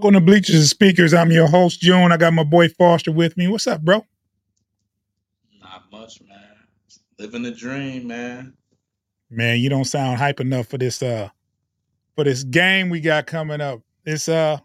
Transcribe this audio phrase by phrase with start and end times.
[0.00, 1.12] Welcome the Bleachers and Speakers.
[1.12, 2.10] I'm your host, June.
[2.10, 3.48] I got my boy Foster with me.
[3.48, 4.06] What's up, bro?
[5.60, 6.40] Not much, man.
[7.18, 8.54] Living the dream, man.
[9.28, 11.28] Man, you don't sound hype enough for this uh
[12.14, 13.82] for this game we got coming up.
[14.06, 14.60] It's uh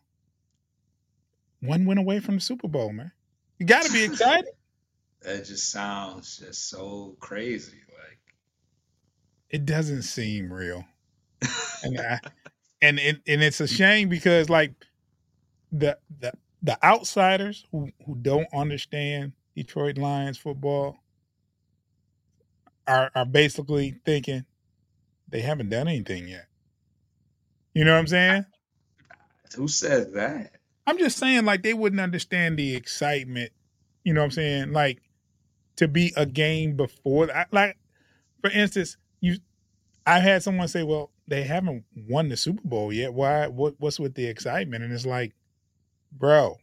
[1.59, 3.11] one win away from the Super Bowl, man.
[3.59, 4.51] You gotta be excited.
[5.21, 7.81] that just sounds just so crazy.
[7.89, 8.19] Like
[9.49, 10.85] it doesn't seem real.
[11.83, 12.21] and I,
[12.81, 14.71] and it, and it's a shame because like
[15.79, 20.97] the the the outsiders who who don't understand Detroit Lions football
[22.87, 24.45] are are basically thinking
[25.29, 26.45] they haven't done anything yet.
[27.73, 28.45] You know what I'm saying?
[29.55, 30.53] Who says that?
[30.87, 33.51] I'm just saying like they wouldn't understand the excitement.
[34.03, 34.71] You know what I'm saying?
[34.71, 35.01] Like
[35.77, 37.77] to be a game before like
[38.41, 39.37] for instance, you
[40.07, 43.13] I had someone say, "Well, they haven't won the Super Bowl yet.
[43.13, 45.33] Why what what's with the excitement?" And it's like
[46.17, 46.57] bro,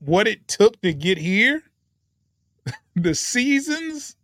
[0.00, 1.62] what it took to get here,
[2.96, 4.16] the seasons,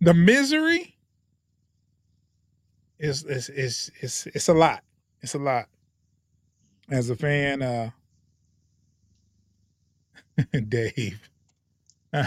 [0.00, 0.96] the misery,
[2.98, 4.82] is is is it's it's a lot.
[5.20, 5.68] It's a lot.
[6.90, 7.90] As a fan, uh
[10.68, 11.20] Dave.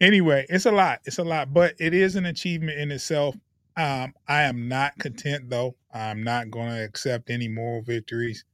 [0.00, 1.00] anyway, it's a lot.
[1.04, 3.36] It's a lot, but it is an achievement in itself.
[3.76, 5.74] Um, I am not content though.
[5.92, 8.44] I'm not going to accept any moral victories.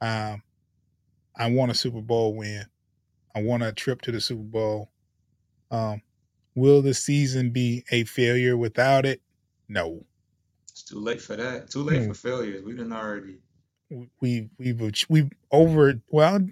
[0.00, 0.42] Um,
[1.36, 2.64] I want a Super Bowl win.
[3.34, 4.90] I want a trip to the Super Bowl.
[5.70, 6.02] Um,
[6.54, 9.20] will the season be a failure without it?
[9.68, 10.04] No.
[10.70, 11.70] It's too late for that.
[11.70, 12.08] Too late mm.
[12.08, 12.62] for failures.
[12.64, 13.38] We didn't already.
[14.20, 16.00] We we've we've over.
[16.08, 16.48] Well,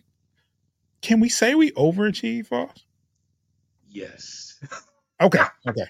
[1.01, 2.85] can we say we overachieved, Foss?
[3.89, 4.61] Yes.
[5.21, 5.41] Okay.
[5.69, 5.87] Okay.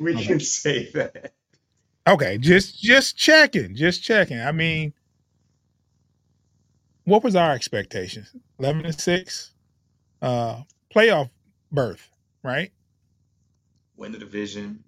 [0.00, 0.26] we okay.
[0.26, 1.32] can say that.
[2.06, 4.40] Okay, just just checking, just checking.
[4.40, 4.92] I mean,
[7.04, 8.34] what was our expectations?
[8.58, 9.52] Eleven and six,
[10.20, 10.62] uh,
[10.94, 11.30] playoff
[11.70, 12.10] berth,
[12.42, 12.72] right?
[13.96, 14.82] Win the division.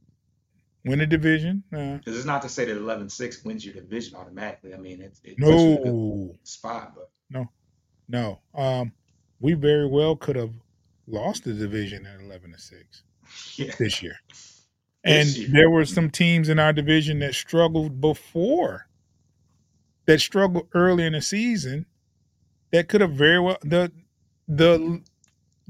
[0.84, 1.62] Win the division.
[1.70, 4.74] Because uh, it's not to say that 11-6 wins your division automatically.
[4.74, 7.48] I mean, it's it no spot, but no,
[8.08, 8.40] no.
[8.54, 8.92] Um,
[9.40, 10.52] we very well could have
[11.06, 13.02] lost the division at eleven to six
[13.56, 13.72] yeah.
[13.78, 14.16] this year.
[15.04, 18.86] And there were some teams in our division that struggled before,
[20.06, 21.84] that struggled early in the season,
[22.72, 23.92] that could have very well the
[24.48, 25.00] the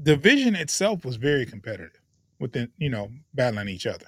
[0.01, 2.01] division itself was very competitive
[2.39, 4.07] within you know battling each other.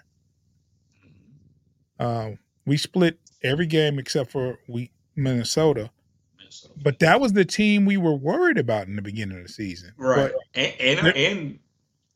[2.00, 2.32] Uh,
[2.66, 5.92] we split every game except for we Minnesota,
[6.38, 9.54] Minnesota, but that was the team we were worried about in the beginning of the
[9.54, 9.92] season.
[9.98, 11.60] Right, but, and and, and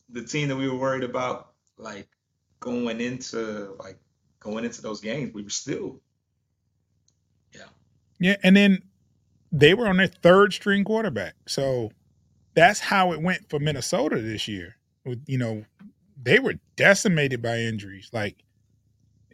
[0.10, 2.08] the team that we were worried about, like
[2.62, 4.00] going into like
[4.40, 6.00] going into those games, we were still,
[7.54, 7.66] yeah,
[8.20, 8.38] yeah.
[8.44, 8.82] And then
[9.52, 11.92] they were on their third string quarterback, so
[12.54, 14.78] that's how it went for Minnesota this year.
[15.26, 15.66] You know,
[16.22, 18.10] they were decimated by injuries.
[18.14, 18.38] Like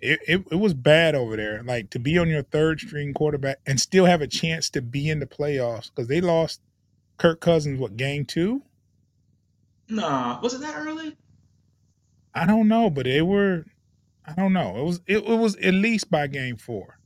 [0.02, 1.64] it, it, it was bad over there.
[1.64, 5.10] Like to be on your third string quarterback and still have a chance to be
[5.10, 6.62] in the playoffs because they lost
[7.18, 7.80] Kirk Cousins.
[7.80, 8.62] What game two?
[9.90, 11.16] Nah, was it that early?
[12.38, 13.66] I don't know, but they were.
[14.26, 14.78] I don't know.
[14.78, 17.00] It was it, it was at least by game four.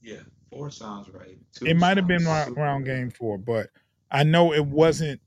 [0.00, 1.38] Yeah, four sounds right.
[1.52, 3.70] Two it might have been around, around game four, but
[4.10, 5.20] I know it wasn't.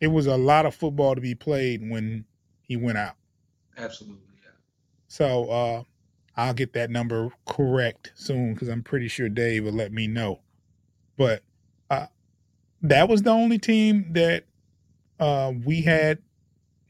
[0.00, 2.24] It was a lot of football to be played when
[2.60, 3.14] he went out.
[3.78, 4.50] Absolutely, yeah.
[5.08, 5.82] So uh,
[6.36, 10.40] I'll get that number correct soon because I'm pretty sure Dave will let me know.
[11.16, 11.42] But
[11.88, 12.06] uh,
[12.82, 14.44] that was the only team that
[15.18, 16.18] uh, we had,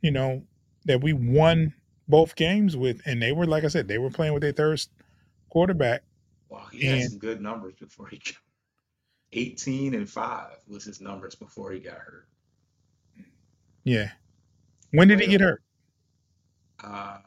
[0.00, 0.42] you know,
[0.86, 1.74] that we won
[2.08, 4.80] both games with, and they were like I said, they were playing with their third
[5.50, 6.02] quarterback.
[6.48, 8.34] Wow, he and, had some good numbers before he got
[9.32, 12.28] 18 and 5 was his numbers before he got hurt.
[13.84, 14.10] Yeah.
[14.92, 15.62] When did he get hurt?
[16.82, 17.18] Uh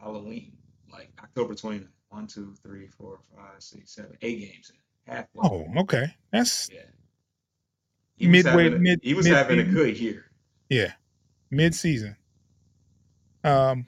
[0.00, 0.52] Halloween,
[0.90, 1.88] like October 29th.
[2.10, 5.12] One, two, three, four, five, six, seven, eight games in.
[5.12, 5.48] Halfway.
[5.48, 6.06] Oh, okay.
[6.32, 6.80] That's yeah.
[8.16, 10.24] He midway was having, mid, he was mid having a good year.
[10.68, 10.92] Yeah.
[11.50, 12.16] Mid season.
[13.44, 13.86] Um,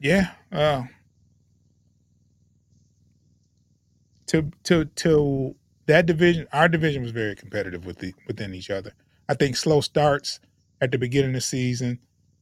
[0.00, 0.32] yeah.
[0.50, 0.84] Uh,
[4.26, 5.54] to to to
[5.86, 8.92] that division, our division was very competitive with the within each other.
[9.28, 10.40] I think slow starts
[10.80, 11.98] at the beginning of the season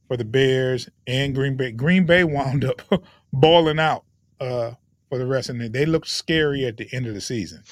[0.07, 1.71] for the Bears and Green Bay.
[1.71, 2.81] Green Bay wound up
[3.33, 4.05] balling out
[4.39, 4.71] uh,
[5.09, 5.67] for the rest of the.
[5.67, 7.63] They looked scary at the end of the season.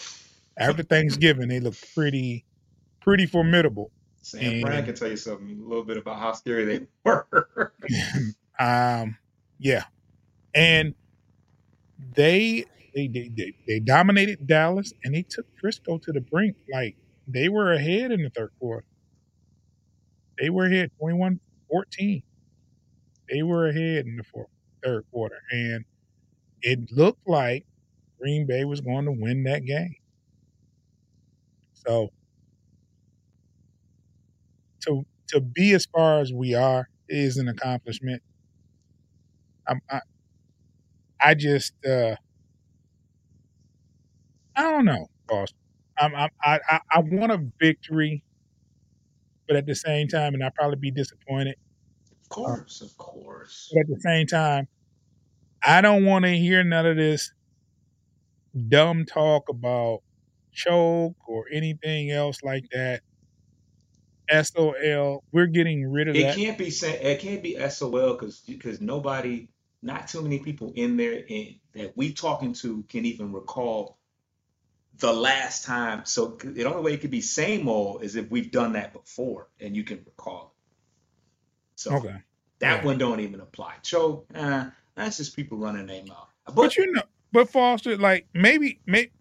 [0.58, 2.46] After Thanksgiving, they looked pretty
[3.02, 3.92] pretty formidable.
[4.28, 7.74] Sam Fran can tell you something a little bit about how scary they were.
[8.60, 9.18] um,
[9.60, 9.86] yeah,
[10.54, 10.96] and
[12.16, 16.58] they they, they they they dominated Dallas and they took Frisco to the brink.
[16.72, 16.96] Like
[17.28, 18.86] they were ahead in the third quarter.
[20.40, 22.24] They were ahead 21-14.
[23.30, 24.50] They were ahead in the fourth,
[24.84, 25.86] third quarter, and
[26.62, 27.66] it looked like
[28.20, 29.96] Green Bay was going to win that game.
[31.74, 32.10] So
[34.88, 38.24] to to be as far as we are is an accomplishment.
[39.68, 40.01] I'm, I
[41.19, 42.16] I just uh
[44.56, 45.50] I don't know, boss.
[46.00, 48.24] I'm, I'm I I, I want a victory,
[49.48, 51.56] but at the same time, and I'll probably be disappointed.
[52.24, 53.69] Of course, of course.
[53.74, 54.68] but at the same time,
[55.63, 57.31] I don't want to hear none of this
[58.69, 60.01] dumb talk about
[60.51, 63.01] choke or anything else like that.
[64.32, 65.24] SOL.
[65.32, 66.36] We're getting rid of It that.
[66.36, 69.50] can't be it can't be SOL because because nobody,
[69.82, 73.98] not too many people in there in, that we talking to can even recall
[75.00, 76.06] the last time.
[76.06, 79.48] So the only way it could be same old is if we've done that before
[79.60, 81.82] and you can recall it.
[81.82, 82.16] So Okay.
[82.60, 82.86] that Yeah.
[82.86, 83.76] one don't even apply.
[83.84, 86.28] Choke, uh, that's just people running their mouth.
[86.46, 89.12] But But you know, but Foster, like maybe, may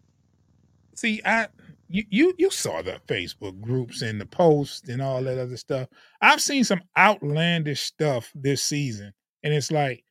[0.94, 1.48] see, I
[1.88, 5.88] you you you saw the Facebook groups and the posts and all that other stuff.
[6.20, 9.12] I've seen some outlandish stuff this season,
[9.42, 10.04] and it's like,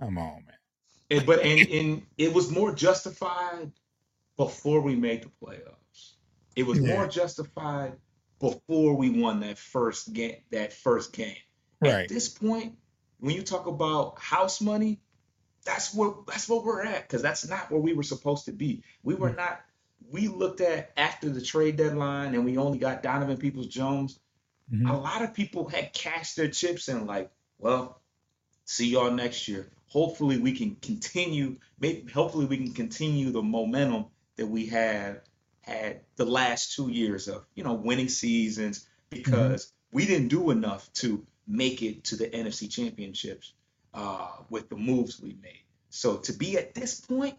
[0.00, 0.54] come on, man.
[1.10, 3.70] And, but and, and it was more justified
[4.36, 6.14] before we made the playoffs.
[6.56, 6.94] It was Yeah.
[6.94, 7.94] more justified
[8.40, 10.36] before we won that first game.
[10.50, 11.36] That first game.
[11.82, 12.08] At Right.
[12.08, 12.76] this point,
[13.18, 15.00] when you talk about house money,
[15.64, 18.82] that's where that's where we're at because that's not where we were supposed to be.
[19.02, 19.36] We were Mm.
[19.36, 19.60] not.
[20.10, 24.18] We looked at after the trade deadline and we only got Donovan Peoples Jones.
[24.72, 24.88] Mhm.
[24.88, 28.00] A lot of people had cashed their chips in, like, well,
[28.64, 29.70] see y'all next year.
[29.86, 31.58] Hopefully we can continue.
[31.78, 34.06] Maybe hopefully we can continue the momentum
[34.36, 35.20] that we have
[35.60, 40.92] had the last two years of you know winning seasons because we didn't do enough
[40.94, 43.52] to make it to the NFC championships
[43.92, 45.62] uh, with the moves we made.
[45.90, 47.36] So to be at this point,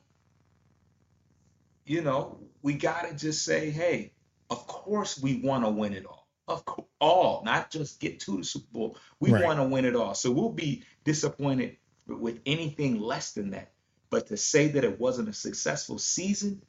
[1.85, 4.13] you know, we gotta just say, hey,
[4.49, 6.27] of course we want to win it all.
[6.47, 8.97] Of course, all, not just get to the Super Bowl.
[9.19, 9.43] We Right.
[9.43, 10.13] want to win it all.
[10.13, 11.77] So we'll be disappointed
[12.07, 13.71] with anything less than that.
[14.11, 16.61] But to say that it wasn't a successful season,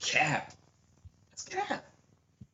[0.00, 0.52] cap.
[1.30, 1.84] That's cap.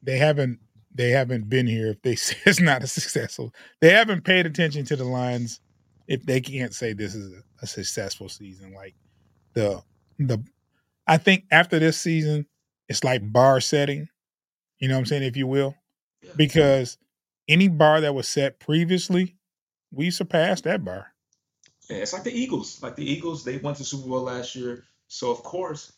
[0.02, 0.60] They haven't
[0.94, 3.52] they haven't been here if they say it's not a successful.
[3.80, 5.60] They haven't paid attention to the lines
[6.08, 8.72] if they can't say this is a, a successful season.
[8.74, 8.94] Like
[9.54, 9.82] the
[10.18, 10.42] the
[11.06, 12.46] I think after this season,
[12.89, 14.08] it's like bar setting.
[14.79, 15.75] You know what I'm saying, if you will.
[16.36, 16.98] Because
[17.48, 19.36] any bar that was set previously,
[19.93, 21.13] we surpassed that bar.
[21.89, 22.82] Yeah, it's like the Eagles.
[22.82, 24.84] Like the Eagles, they went to Super Bowl last year.
[25.08, 25.93] So of course,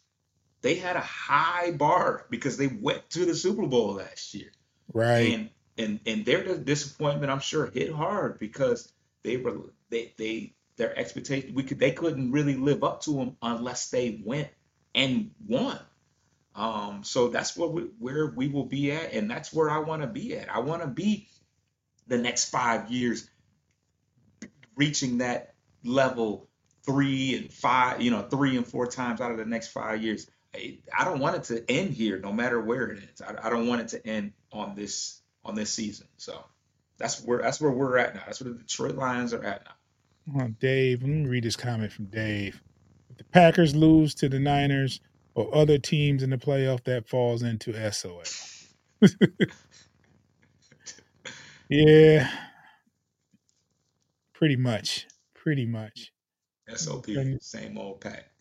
[0.60, 4.50] they had a high bar because they went to the Super Bowl last year.
[4.92, 5.32] Right.
[5.32, 10.96] And and and their disappointment, I'm sure, hit hard because they were they they their
[10.98, 14.48] expectation we could they couldn't really live up to them unless they went
[14.94, 15.78] and won.
[16.54, 20.02] Um, so that's where we where we will be at, and that's where I want
[20.02, 20.48] to be at.
[20.52, 21.28] I want to be
[22.08, 23.30] the next five years
[24.74, 25.54] reaching that
[25.84, 26.48] level
[26.84, 30.26] three and five, you know, three and four times out of the next five years.
[30.56, 33.20] I, don't want it to end here, no matter where it is.
[33.20, 36.08] I, I don't want it to end on this on this season.
[36.16, 36.42] So
[36.96, 38.22] that's where that's where we're at now.
[38.24, 40.48] That's where the Detroit Lions are at now.
[40.58, 42.60] Dave, let me read this comment from Dave.
[43.18, 45.00] The Packers lose to the Niners
[45.34, 48.22] or other teams in the playoff, that falls into SOL.
[51.68, 52.30] yeah,
[54.32, 55.06] pretty much.
[55.34, 56.12] Pretty much.
[56.74, 57.06] SOP,
[57.40, 58.30] same old pack.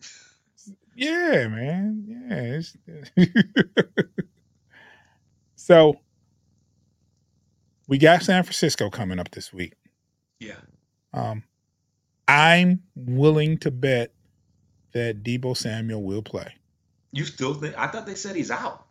[1.00, 2.62] Yeah, man.
[3.16, 3.24] Yeah.
[5.68, 6.00] So
[7.88, 9.74] we got San Francisco coming up this week.
[10.40, 10.56] Yeah.
[11.12, 11.42] Um,
[12.26, 14.14] I'm willing to bet
[14.92, 16.54] that Deebo Samuel will play.
[17.12, 17.76] You still think?
[17.76, 18.86] I thought they said he's out.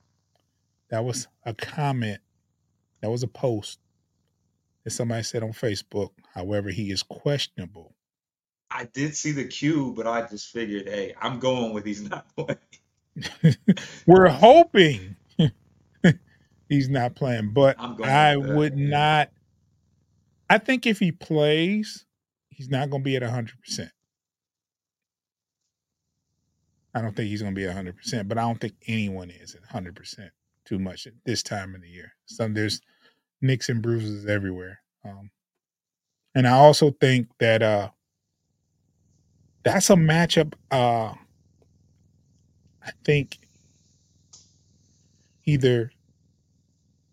[0.90, 2.20] That was a comment.
[3.02, 3.80] That was a post
[4.84, 6.12] that somebody said on Facebook.
[6.34, 7.94] However, he is questionable.
[8.70, 12.26] I did see the cue, but I just figured, hey, I'm going with he's not
[12.36, 13.58] playing.
[14.06, 15.16] We're hoping
[16.70, 19.30] he's not playing, but I would not.
[20.50, 22.06] I think if he plays,
[22.50, 23.90] he's not going to be at 100%.
[26.98, 29.56] I don't think he's going to be at 100%, but I don't think anyone is
[29.56, 30.30] at 100%
[30.66, 32.12] too much at this time of the year.
[32.26, 32.82] Some there's
[33.42, 34.80] nicks and bruises everywhere.
[35.06, 35.30] Um,
[36.34, 37.90] and I also think that uh
[39.64, 40.54] that's a matchup.
[40.72, 41.14] Uh,
[42.82, 43.38] I think
[45.46, 45.92] either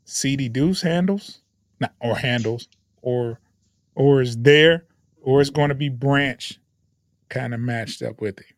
[0.04, 1.40] CD Deuce handles,
[1.80, 2.68] not, or handles,
[3.02, 3.40] or
[3.96, 4.84] or is there,
[5.22, 6.58] or it's going to be Branch
[7.28, 8.53] kind of matched up with him.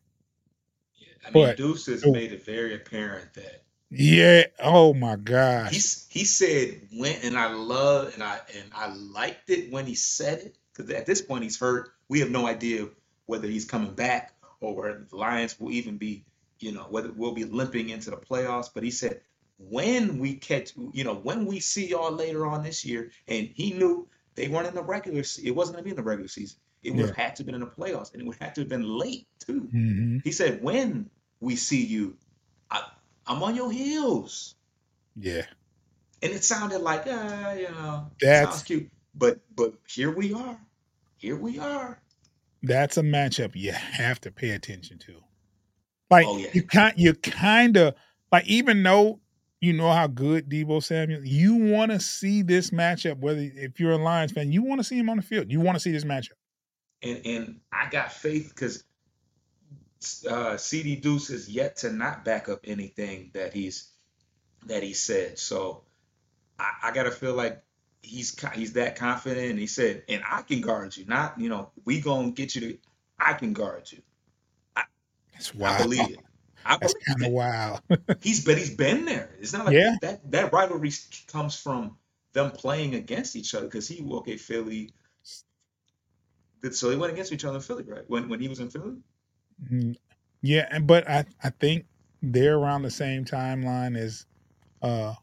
[1.27, 5.71] I mean, But Deuce has oh, made it very apparent that yeah, oh my gosh,
[5.71, 9.95] he's he said when, and I love and I and I liked it when he
[9.95, 11.91] said it because at this point he's hurt.
[12.09, 12.87] We have no idea
[13.25, 16.25] whether he's coming back or whether the Lions will even be,
[16.59, 18.69] you know, whether we'll be limping into the playoffs.
[18.73, 19.21] But he said
[19.57, 23.73] when we catch, you know, when we see y'all later on this year, and he
[23.73, 25.23] knew they weren't in the regular.
[25.43, 26.59] It wasn't gonna be in the regular season.
[26.83, 28.61] It would yeah, have had to been in the playoffs, and it would have to
[28.61, 29.71] have been late too.
[29.71, 32.17] hmm He said when we see you,
[32.71, 32.83] I,
[33.25, 34.55] I'm on your heels.
[35.15, 35.43] yeah.
[36.23, 38.89] And it sounded like, ah, you know, sounds That's cute.
[39.13, 40.59] But but here we are.
[41.17, 42.01] Here we are.
[42.63, 45.13] that's a matchup you have to pay attention to.
[46.09, 46.49] Like Oh yeah.
[46.53, 47.93] you kind you kind of
[48.31, 49.19] like even though
[49.61, 53.19] you know how good Deebo Samuel, you want to see this matchup.
[53.19, 55.51] Whether if you're a Lions fan, you want to see him on the field.
[55.51, 56.33] You want to see this matchup.
[57.03, 58.83] And and I got faith because
[60.29, 63.91] uh, CD Deuce has yet to not back up anything that he's
[64.67, 65.39] that he said.
[65.39, 65.83] So
[66.59, 67.63] I, I gotta feel like
[68.01, 69.51] he's he's that confident.
[69.51, 71.05] And he said, and I can guard you.
[71.05, 72.77] Not you know we gonna get you to.
[73.19, 74.01] I can guard you.
[74.75, 74.83] I,
[75.33, 75.77] That's I wild.
[75.77, 76.21] believe it.
[76.65, 77.81] I That's believe kind of wild.
[78.19, 79.35] He's but he's been there.
[79.39, 80.91] It's not like yeah, that that rivalry
[81.27, 81.97] comes from
[82.33, 84.91] them playing against each other because he okay Philly.
[86.61, 88.07] Did so they went against each other in Philly, right?
[88.09, 88.97] When when he was in Philly.
[89.63, 89.95] Mhm.
[90.41, 90.67] yeah.
[90.71, 91.85] And but I I think
[92.21, 94.25] they're around the same timeline as
[94.81, 95.13] uh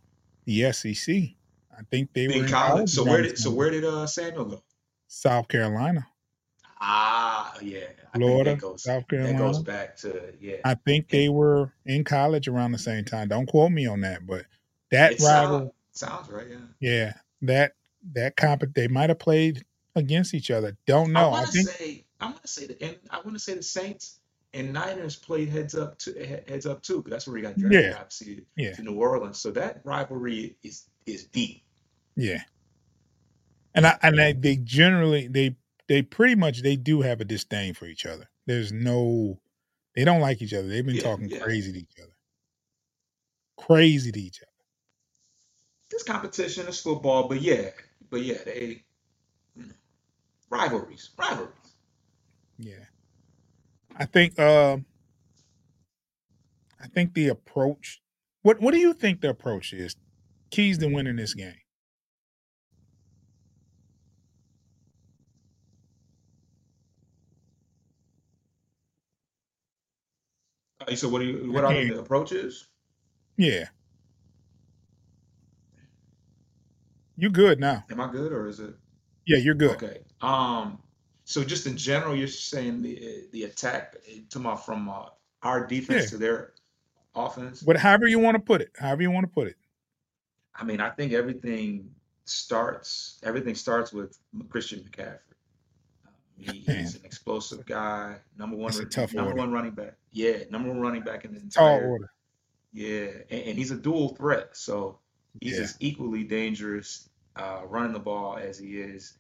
[0.44, 1.14] the SEC.
[1.76, 2.90] I think they were In college.
[2.90, 4.62] So where did so where did uh Samuel go?
[5.08, 6.06] South Carolina,
[6.80, 7.80] Ah, yeah.
[8.12, 10.56] I think Florida, goes South that goes back to yeah.
[10.64, 13.28] I think And they were in college around the same time.
[13.28, 14.44] Don't quote me on that, but
[14.90, 16.56] that it rival, sounds right, yeah.
[16.80, 17.12] yeah,
[17.42, 17.72] that
[18.12, 19.64] that comp they might have played
[19.96, 20.76] against each other.
[20.86, 21.28] Don't know.
[21.28, 23.54] I want to think say I want to say that and I want to say
[23.54, 24.20] the Saints
[24.54, 27.98] and Niners played heads up to heads up too, that's where he got drafted, yeah,
[27.98, 29.40] obviously, yeah, to New Orleans.
[29.40, 31.64] So that rivalry is is deep.
[32.16, 32.42] yeah.
[33.74, 35.56] And I and I, they generally they
[35.88, 38.30] they pretty much they do have a disdain for each other.
[38.46, 39.40] There's no
[39.96, 40.68] they don't like each other.
[40.68, 41.38] They've been Yeah, talking yeah.
[41.40, 42.16] crazy to each other.
[43.56, 44.52] Crazy to each other.
[45.90, 47.70] This competition is football, but yeah,
[48.10, 48.84] but yeah, they
[49.58, 49.72] mm,
[50.50, 51.74] rivalries, rivalries.
[52.58, 52.84] Yeah.
[53.96, 54.86] I think um
[56.80, 58.02] I think the approach
[58.42, 59.96] what what do you think the approach is?
[60.50, 61.54] Keys to winning this game.
[70.86, 72.68] Uh, so what do you what I can't the approaches?
[73.36, 73.66] yeah.
[77.16, 77.84] You good now.
[77.90, 78.74] Am I good or is it
[79.24, 79.76] Yeah, you're good.
[79.82, 79.98] okay?
[80.20, 80.82] Um,
[81.24, 85.06] so just in general, you're saying the the attack, eh, about from uh,
[85.42, 85.66] our Yeah.
[85.66, 86.52] defense to their
[87.14, 87.62] offense.
[87.62, 88.70] But however you want to put it.
[88.78, 89.56] However you want to put it.
[90.54, 91.90] I mean, I think everything
[92.26, 95.18] starts everything starts with Christian McCaffrey.
[96.36, 99.34] He, he's an explosive guy, number one, number order.
[99.36, 99.94] one running back.
[100.10, 102.10] Yeah, number one running back in the entire Tall order.
[102.72, 104.98] Yeah, and, and he's a dual threat, so
[105.40, 105.62] he's Yeah.
[105.62, 109.16] as equally dangerous uh, running the ball as he is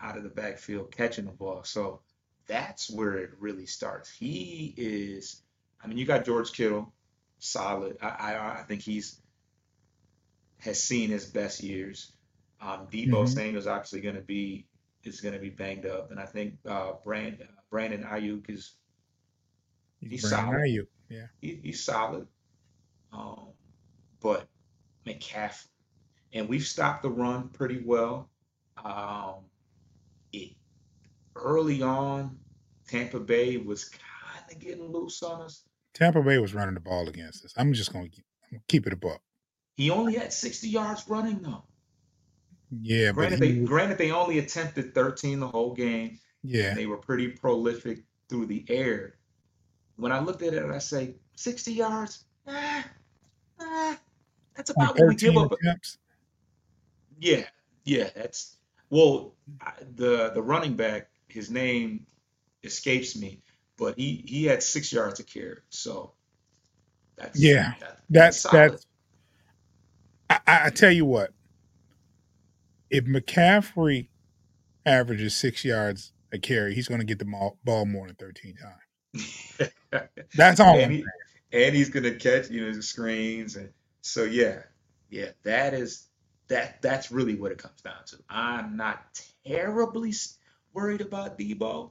[0.00, 1.64] out of the backfield catching the ball.
[1.64, 2.00] So
[2.46, 4.10] that's where it really starts.
[4.10, 5.42] He is.
[5.82, 6.92] I mean, you got George Kittle,
[7.38, 7.98] solid.
[8.02, 9.20] I I, I think he's
[10.58, 12.12] has seen his best years.
[12.60, 14.66] Um, Deebo hmm Samuel's obviously going to be
[15.04, 18.74] is going to be banged up, and I think uh, Brand, Brandon Aiyuk is
[20.00, 20.62] He's he's Brandon solid.
[20.66, 20.86] Aiyuk.
[21.08, 21.26] Yeah.
[21.40, 22.26] He, he's solid.
[23.12, 23.48] Um,
[24.20, 24.48] but
[25.06, 25.68] McCaffrey,
[26.32, 28.30] and we've stopped the run pretty well.
[28.82, 29.46] Um,
[30.32, 30.52] it
[31.36, 32.38] early on,
[32.86, 35.62] Tampa Bay was kind of getting loose on us.
[35.94, 37.54] Tampa Bay was running the ball against us.
[37.56, 38.24] I'm just gonna keep,
[38.68, 39.18] keep it above.
[39.76, 41.64] He only had 60 yards running though.
[42.82, 46.68] Yeah, but Granted, he they granted they only attempted 13 the whole game, yeah.
[46.68, 49.14] and they were pretty prolific through the air.
[49.96, 52.24] When I looked at it, I say 60 yards.
[52.46, 52.84] Ah,
[53.60, 53.98] ah,
[54.54, 55.52] that's about what we give 13 up.
[55.52, 55.98] attempts.
[57.18, 57.44] Yeah,
[57.84, 58.57] yeah, that's
[58.90, 59.34] well,
[59.96, 62.06] the the running back, his name
[62.64, 63.42] escapes me,
[63.76, 66.12] but he he had six yards of carry, so
[67.16, 67.74] that's Yeah.
[67.80, 68.86] that, that's That's that's
[70.30, 71.32] I, I tell you what,
[72.90, 74.08] if McCaffrey
[74.84, 77.24] averages six yards a carry, he's going to get the
[77.64, 79.68] ball, more than 13 times.
[80.34, 80.76] That's all.
[80.76, 81.04] and, he,
[81.52, 83.70] and he's gonna catch you know the screens and
[84.02, 84.60] so yeah,
[85.10, 85.30] yeah.
[85.44, 86.07] That is
[86.48, 88.16] that that's really what it comes down to.
[88.28, 90.12] I'm not terribly
[90.72, 91.90] worried about Deebo,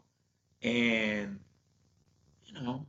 [0.61, 1.39] and
[2.45, 2.85] you know,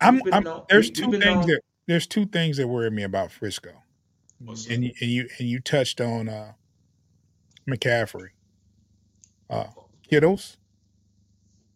[0.00, 3.04] I'm, I'm known, there's we, two things known, that there's two things that worry me
[3.04, 3.70] about Frisco,
[4.40, 6.52] and you, and you and you touched on uh,
[7.68, 8.30] McCaffrey,
[9.48, 9.66] uh,
[10.08, 10.56] Kittles,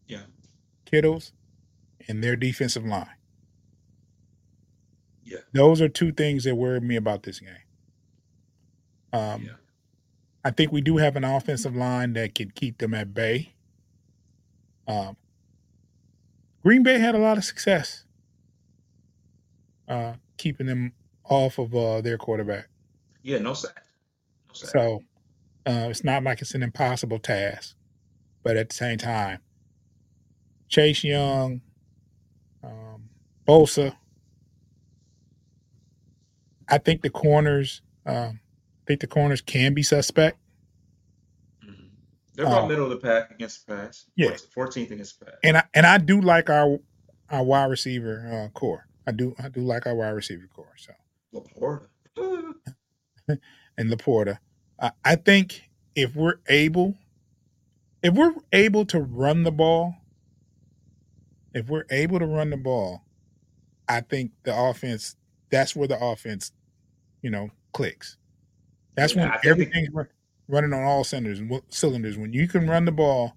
[0.06, 0.22] yeah,
[0.84, 1.32] Kittles,
[2.08, 3.06] and their defensive line.
[5.24, 7.50] Yeah, those are two things that worry me about this game.
[9.12, 9.52] Um, yeah.
[10.44, 13.54] I think we do have an offensive line that can keep them at bay.
[14.88, 15.16] Um,
[16.62, 18.04] Green Bay had a lot of success
[19.88, 20.92] uh, keeping them
[21.24, 22.68] off of uh, their quarterback.
[23.22, 23.82] Yeah, no sack.
[24.48, 24.70] No sack.
[24.70, 25.02] So
[25.66, 27.76] uh, it's not like it's an impossible task,
[28.42, 29.40] but at the same time,
[30.68, 31.60] Chase Young,
[32.64, 33.08] um,
[33.46, 33.96] Bosa.
[36.68, 37.82] I think the corners.
[38.06, 38.40] Um,
[38.86, 40.38] think the corners can be suspect.
[41.64, 41.84] Mm-hmm.
[42.34, 44.06] They're about uh, middle of the pack against the pass.
[44.16, 45.34] Yeah, fourteenth against the pass.
[45.44, 46.78] And I and I do like our
[47.30, 48.86] our wide receiver uh, core.
[49.06, 50.74] I do I do like our wide receiver core.
[50.76, 50.92] So
[51.34, 51.86] LaPorta
[53.28, 54.38] and LaPorta.
[54.80, 56.94] I, I think if we're able,
[58.02, 59.94] if we're able to run the ball,
[61.54, 63.02] if we're able to run the ball,
[63.88, 65.16] I think the offense.
[65.50, 66.50] That's where the offense,
[67.20, 68.16] you know, clicks.
[68.94, 69.88] That's yeah, when everything's
[70.48, 71.40] running on all cylinders.
[71.68, 72.18] Cylinders.
[72.18, 73.36] When you can run the ball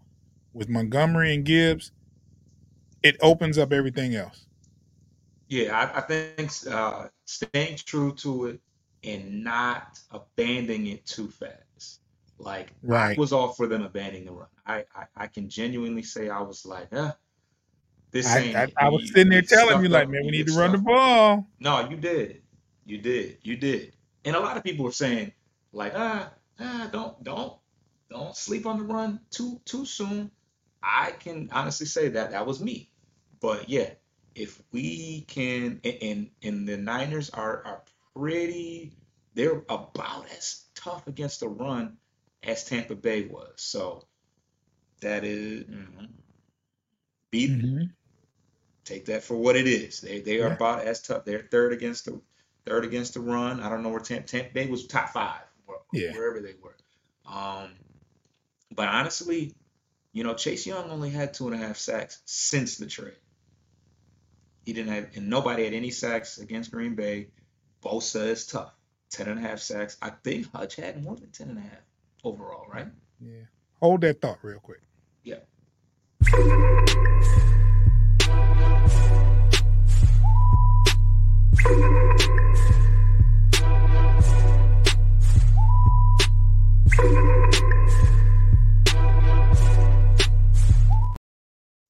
[0.53, 1.91] with Montgomery and Gibbs,
[3.03, 4.45] it opens up everything else.
[5.47, 8.59] Yeah, I, I think uh, staying true to it
[9.03, 12.01] and not abandoning it too fast.
[12.37, 13.17] Like right.
[13.17, 14.47] I was all for them abandoning the run.
[14.65, 17.11] I, I, I can genuinely say I was like, eh,
[18.11, 18.55] this I, ain't.
[18.55, 21.47] I, I was sitting there telling you like, man, we need to run the ball.
[21.59, 22.41] No, you did,
[22.85, 23.93] you did, you did.
[24.25, 25.31] And a lot of people were saying,
[25.75, 27.53] like ah ah don't don't
[28.09, 30.31] don't sleep on the run too too soon.
[30.81, 32.89] I can honestly say that that was me.
[33.41, 33.89] But yeah,
[34.33, 37.81] if we can and and the Niners are are
[38.15, 38.93] pretty
[39.33, 41.97] they're about as tough against the run
[42.41, 43.53] as Tampa Bay was.
[43.57, 44.05] So
[45.01, 46.05] that is, mm-hmm.
[47.31, 47.83] beat mm-hmm.
[48.85, 49.99] take that for what it is.
[49.99, 50.53] They they are yeah.
[50.53, 51.25] about as tough.
[51.25, 52.21] They're third against the
[52.65, 53.59] third against the run.
[53.59, 55.41] I don't know where Tampa, Tampa Bay was top five
[55.95, 56.11] yeah.
[56.11, 56.75] wherever they were.
[57.25, 57.71] Um,
[58.73, 59.53] but honestly,
[60.13, 63.17] you know, Chase Young only had two and a half sacks since the trade.
[64.65, 67.27] He didn't have, and nobody had any sacks against Green Bay.
[67.83, 68.73] Bosa is tough.
[69.11, 69.97] Ten and a half sacks.
[70.01, 71.83] I think Hutch had more than ten and a half
[72.23, 72.87] overall, right?
[73.19, 73.43] Yeah.
[73.81, 74.81] Hold that thought real quick.
[75.23, 75.35] Yeah.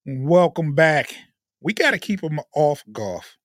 [0.05, 1.15] Welcome back.
[1.61, 3.37] We got to keep them off Goff.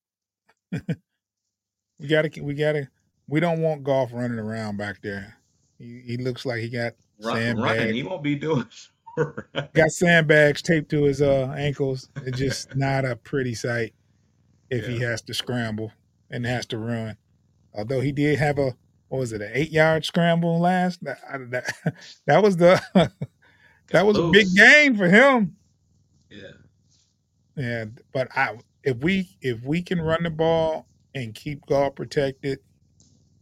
[0.71, 2.41] we got to.
[2.41, 2.87] We got to.
[3.27, 5.37] We don't want Goff running around back there.
[5.79, 7.91] He, he looks like he got Run, sandbags.
[7.91, 8.67] He won't be doing.
[9.73, 12.09] got sandbags taped to his uh, ankles.
[12.25, 13.93] It's just not a pretty sight
[14.69, 14.93] if yeah.
[14.93, 15.91] he has to scramble
[16.29, 17.17] and has to run.
[17.73, 18.75] Although he did have a
[19.07, 21.03] what was it, an eight yard scramble last?
[21.03, 21.19] That
[21.49, 21.95] that,
[22.27, 22.81] that was the
[23.89, 25.55] that was a big game for him.
[26.31, 26.51] Yeah.
[27.55, 32.59] Yeah, but I if we if we can run the ball and keep Goff protected,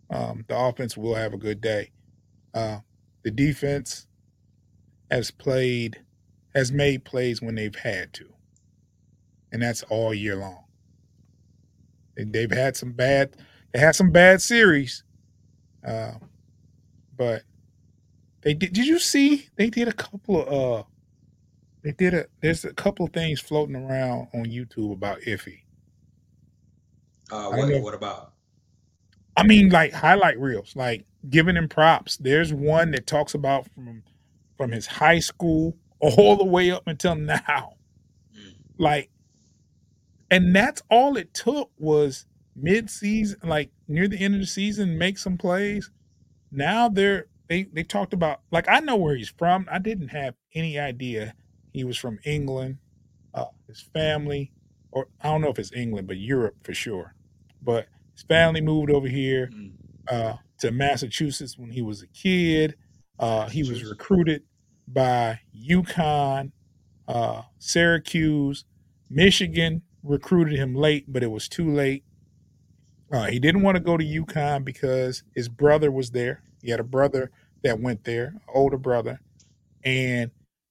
[0.10, 1.92] um, the offense will have a good day.
[2.54, 2.80] Uh,
[3.24, 4.08] the defense
[5.12, 6.02] has played
[6.56, 8.26] has made plays when they've had to,
[9.52, 10.66] and that's all year long.
[12.18, 13.36] And they've had some bad
[13.74, 15.04] they had some bad series,
[15.88, 16.14] uh,
[17.18, 17.44] but
[18.42, 18.74] they did.
[18.74, 20.84] Did you see they did a couple of uh
[21.90, 25.62] they did a there's a couple of things floating around on YouTube about Iffy.
[27.32, 28.34] Uh, what, what about?
[29.36, 32.18] I mean, like highlight reels, like giving him props.
[32.18, 34.04] There's one that talks about from
[34.58, 37.74] from his high school all the way up until now.
[38.38, 38.54] Mm.
[38.78, 39.10] Like,
[40.30, 42.26] and that's all it took was
[42.56, 45.90] mid-season, like near the end of the season, make some plays.
[46.52, 49.68] Now they're they they talked about like I know where he's from.
[49.72, 51.34] I didn't have any idea
[51.72, 52.78] he was from England.
[53.34, 54.52] Uh, his family,
[54.92, 57.14] or I don't know if it's England, but Europe for sure.
[57.62, 59.72] But his family moved over here mm.
[60.08, 62.76] uh, to Massachusetts when he was a kid.
[63.20, 64.44] Uh, he was recruited
[64.88, 66.52] by UConn
[67.10, 68.66] uh, Syracuse,
[69.10, 72.04] Michigan recruited him late, but it was too late.
[73.12, 76.44] Uh, he didn't want to go to UConn because his brother was there.
[76.62, 77.32] He had a brother
[77.64, 79.20] that went there, older brother,
[79.84, 80.30] and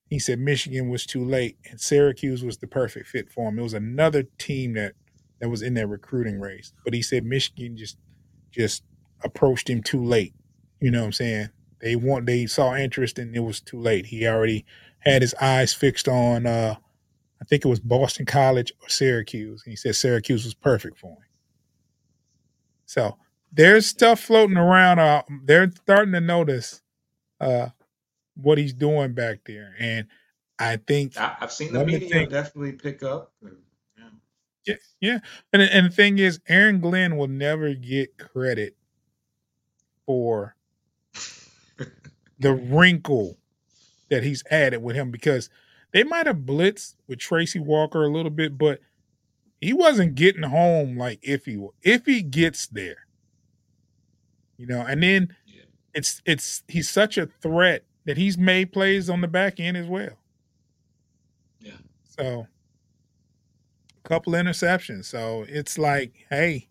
[0.09, 3.59] he said Michigan was too late, and Syracuse was the perfect fit for him.
[3.59, 4.94] It was another team that
[5.40, 7.99] that was in that recruiting race, but he said Michigan just
[8.51, 8.83] just
[9.23, 10.35] approached him too late.
[10.81, 11.49] You know what I'm saying?
[11.81, 14.07] They want they saw interest and it was too late.
[14.07, 14.64] He already
[15.01, 16.77] had his eyes fixed on uh
[17.40, 19.62] I think it was Boston College or Syracuse.
[19.64, 21.18] And he said Syracuse was perfect for him.
[22.87, 23.16] So
[23.53, 24.99] there's stuff floating around.
[24.99, 26.83] Uh, they're starting to notice
[27.40, 27.68] uh,
[28.40, 30.07] what he's doing back there, and
[30.59, 33.33] I think I, have seen the media think, definitely pick up.
[33.42, 34.05] Yeah,
[34.66, 35.18] yeah, yeah.
[35.53, 38.77] And and the thing is, Aaron Glenn will never get credit
[40.07, 40.57] for
[42.38, 43.38] the wrinkle
[44.09, 45.51] that he's added with him because
[45.92, 48.81] they might have blitzed with Tracy Walker a little bit, but
[49.61, 53.07] he wasn't getting home like if he if he gets there.
[54.57, 55.62] You know, and then yeah.
[55.94, 59.87] it's it's he's such a threat that he's made plays on the back end as
[59.87, 60.16] well.
[61.61, 61.73] Yeah.
[62.18, 62.47] So
[64.03, 65.05] a couple interceptions.
[65.05, 66.68] So it's like, hey,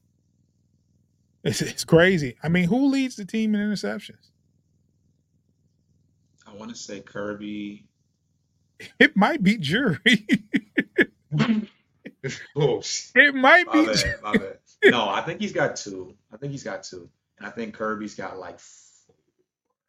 [1.44, 2.38] it's, it's crazy.
[2.42, 4.32] I mean, who leads the team in interceptions?
[6.48, 7.84] I want to say Kerby.
[9.00, 10.00] It might be Jury.
[12.56, 12.82] oh,
[13.16, 13.86] it might my be.
[13.86, 14.58] Bad, my bad.
[14.86, 16.16] No, I think he's got two.
[16.32, 18.60] I think he's got two, and I think Kerby's got like.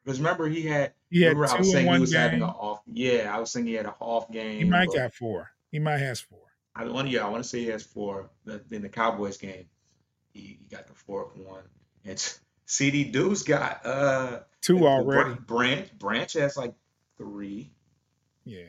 [0.09, 0.94] Because remember, he had.
[1.11, 2.49] He had remember, two I was in saying one he was having game.
[2.49, 2.81] an off.
[2.90, 4.57] Yeah, I was saying he had an off game.
[4.57, 5.51] He might got four.
[5.71, 6.38] He might has four.
[6.75, 7.09] I want.
[7.09, 8.31] Yeah, I want to say he has four.
[8.71, 9.66] In the Cowboys game,
[10.33, 11.61] he, he got the fourth one,
[12.07, 12.18] and
[12.64, 15.35] CD Deuce got uh Two already.
[15.47, 15.90] Branch.
[15.99, 16.73] Branch has like
[17.18, 17.71] three.
[18.47, 18.62] Yeah.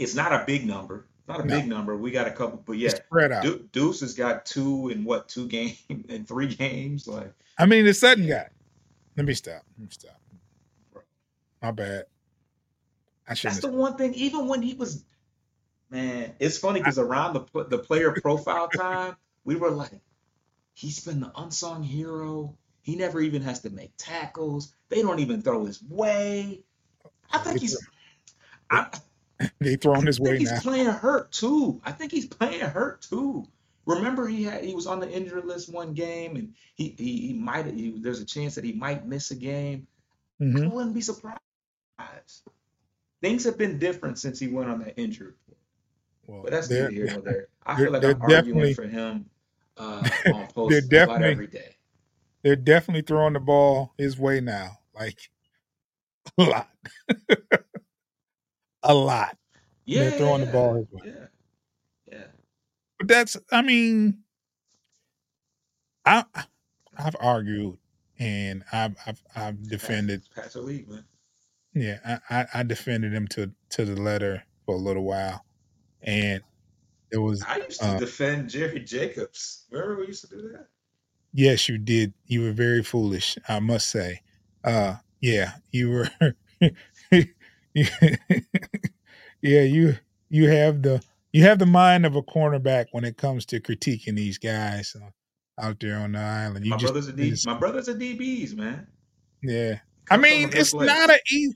[0.00, 1.06] It's not a big number.
[1.28, 1.60] Not a No.
[1.60, 1.96] big number.
[1.96, 3.70] We got a couple, but yeah, It's spread out.
[3.70, 7.06] Deuce has got two in what two games and three games.
[7.06, 8.48] Like I mean, the Sutton guy.
[9.16, 9.62] Let me stop.
[9.78, 10.20] Let me stop.
[11.66, 12.04] My bad.
[13.28, 14.14] I that's the one thing.
[14.14, 15.04] Even when he was,
[15.90, 20.00] man, it's funny because around the the player profile time, we were like,
[20.74, 22.56] he's been the unsung hero.
[22.82, 24.72] He never even has to make tackles.
[24.90, 26.62] They don't even throw his way.
[27.32, 27.76] I think he's.
[28.70, 28.86] I,
[29.60, 30.60] They throwing his I think way he's now.
[30.60, 31.80] playing hurt too.
[31.84, 33.48] I think he's playing hurt too.
[33.86, 37.32] Remember, he had he was on the injury list one game, and he he, he
[37.32, 39.88] might he, there's a chance that he might miss a game.
[40.40, 40.72] I Mhm.
[40.72, 41.40] wouldn't be surprised.
[43.22, 45.58] Things have been different since he went on that injury report,
[46.26, 47.48] Well, but that's they're, neither here nor there.
[47.64, 49.26] I feel like they're I'm arguing for him
[49.76, 51.76] uh, on they're posts about definitely every day.
[52.42, 54.78] they're definitely throwing the ball his way now.
[54.94, 55.18] Like
[56.38, 56.68] a lot.
[58.82, 59.36] a lot.
[59.86, 61.02] Yeah, They're throwing the ball his way.
[61.06, 61.26] Yeah,
[62.12, 62.24] yeah.
[62.98, 64.18] But that's I mean
[66.04, 66.24] I
[66.98, 67.78] I've argued
[68.18, 71.04] and I've I've, I've defended Pass the league, man.
[71.76, 75.44] Yeah, I, I, defended him to to the letter for a little while.
[76.00, 76.42] And
[77.12, 79.66] it was I used to uh, defend Jerry Jacobs.
[79.70, 80.68] Remember we used to do that?
[81.34, 82.14] yes, you did.
[82.26, 84.22] You were very foolish, I must say.
[84.64, 86.08] Uh yeah, you were
[87.82, 88.02] yeah,
[89.42, 89.98] you
[90.30, 94.16] you have the you have the mind of a cornerback when it comes to critiquing
[94.16, 95.10] these guys uh,
[95.62, 96.64] out there on the island.
[96.64, 98.86] You My just, brothers are D, my brothers are DBs, man.
[99.42, 99.80] yeah.
[100.10, 101.54] I mean, it's not a easy.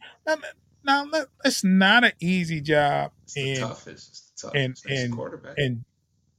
[0.84, 1.06] Now,
[1.44, 4.30] it's not an easy job, It's the and toughest.
[4.32, 4.86] It's the and- toughest.
[4.86, 5.54] Next and- quarterback.
[5.58, 5.84] and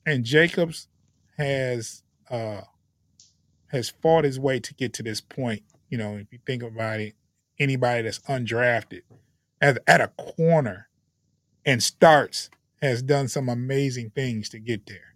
[0.05, 0.87] and Jacobs
[1.37, 2.61] has uh
[3.67, 5.63] has fought his way to get to this point.
[5.89, 7.13] You know, if you think about it,
[7.59, 9.01] anybody that's undrafted
[9.61, 10.89] at at a corner
[11.65, 12.49] and starts
[12.81, 15.13] has done some amazing things to get there.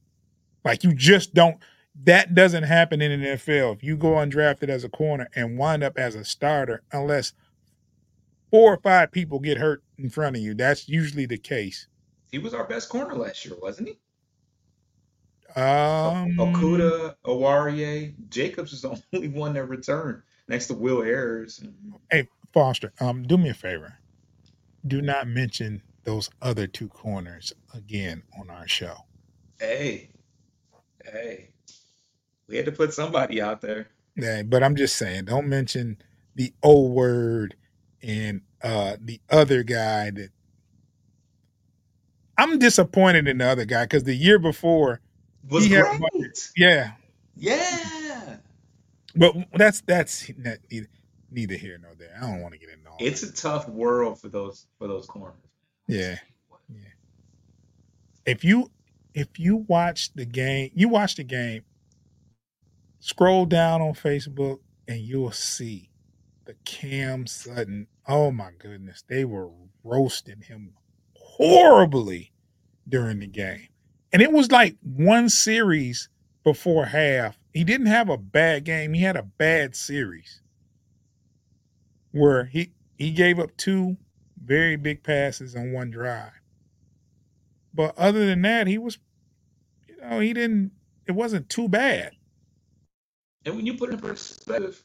[0.64, 1.58] Like you just don't
[2.04, 3.76] that doesn't happen in the NFL.
[3.76, 7.34] If you go undrafted as a corner and wind up as a starter, unless
[8.52, 11.88] four or five people get hurt in front of you, that's usually the case.
[12.32, 13.98] he was our best corner last year, wasn't he?
[15.60, 21.64] Um, Okudah, Oruwariye, Jacobs is the only one that returned next to Will Ayers.
[22.12, 23.98] Hey, Foster, um, do me a favor.
[24.86, 28.96] Do not mention those other two corners again on our show.
[29.60, 30.10] Hey,
[31.06, 31.50] hey,
[32.48, 33.88] we had to put somebody out there.
[34.16, 35.98] Yeah, but I'm just saying, don't mention
[36.36, 37.56] the O word
[38.02, 40.30] and uh the other guy that
[42.38, 45.02] I'm disappointed in the other guy because the year before,
[45.50, 46.52] Was He had- great.
[46.58, 46.92] yeah,
[47.36, 48.38] Yeah,
[49.16, 50.88] but that's that's neither,
[51.32, 52.16] neither here nor there.
[52.18, 53.32] I don't want to get into all it's that.
[53.32, 55.38] a tough world for those for those corners.
[55.88, 56.18] Yeah.
[56.70, 56.80] Yeah.
[58.26, 58.72] if you
[59.14, 61.64] if you watch the game, you watch the game,
[63.06, 65.92] scroll down on Facebook and you'll see
[66.46, 67.86] the Cam Sutton.
[68.08, 69.52] Oh my goodness, they were
[69.84, 70.74] roasting him
[71.14, 72.32] horribly
[72.90, 73.68] during the game.
[74.12, 76.10] And it was like one series
[76.44, 77.38] before half.
[77.54, 78.94] He didn't have a bad game.
[78.94, 80.42] He had a bad series
[82.12, 83.98] where he he gave up two
[84.44, 86.32] very big passes on one drive.
[87.72, 88.98] But other than that, he was
[89.88, 90.72] you know, he didn't
[91.06, 92.15] it wasn't too bad.
[93.46, 94.84] And when you put it in perspective,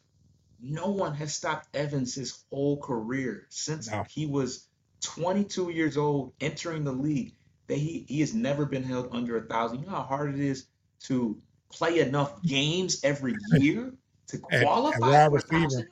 [0.60, 4.04] no one has stopped Evans his whole career since No.
[4.08, 4.66] he was
[5.00, 7.34] 22 years old entering the league.
[7.68, 9.80] That he he has never been held under a thousand.
[9.80, 10.66] You know how hard it is
[11.04, 13.94] to play enough games every year
[14.28, 15.88] to At- at qualify wide a receiver.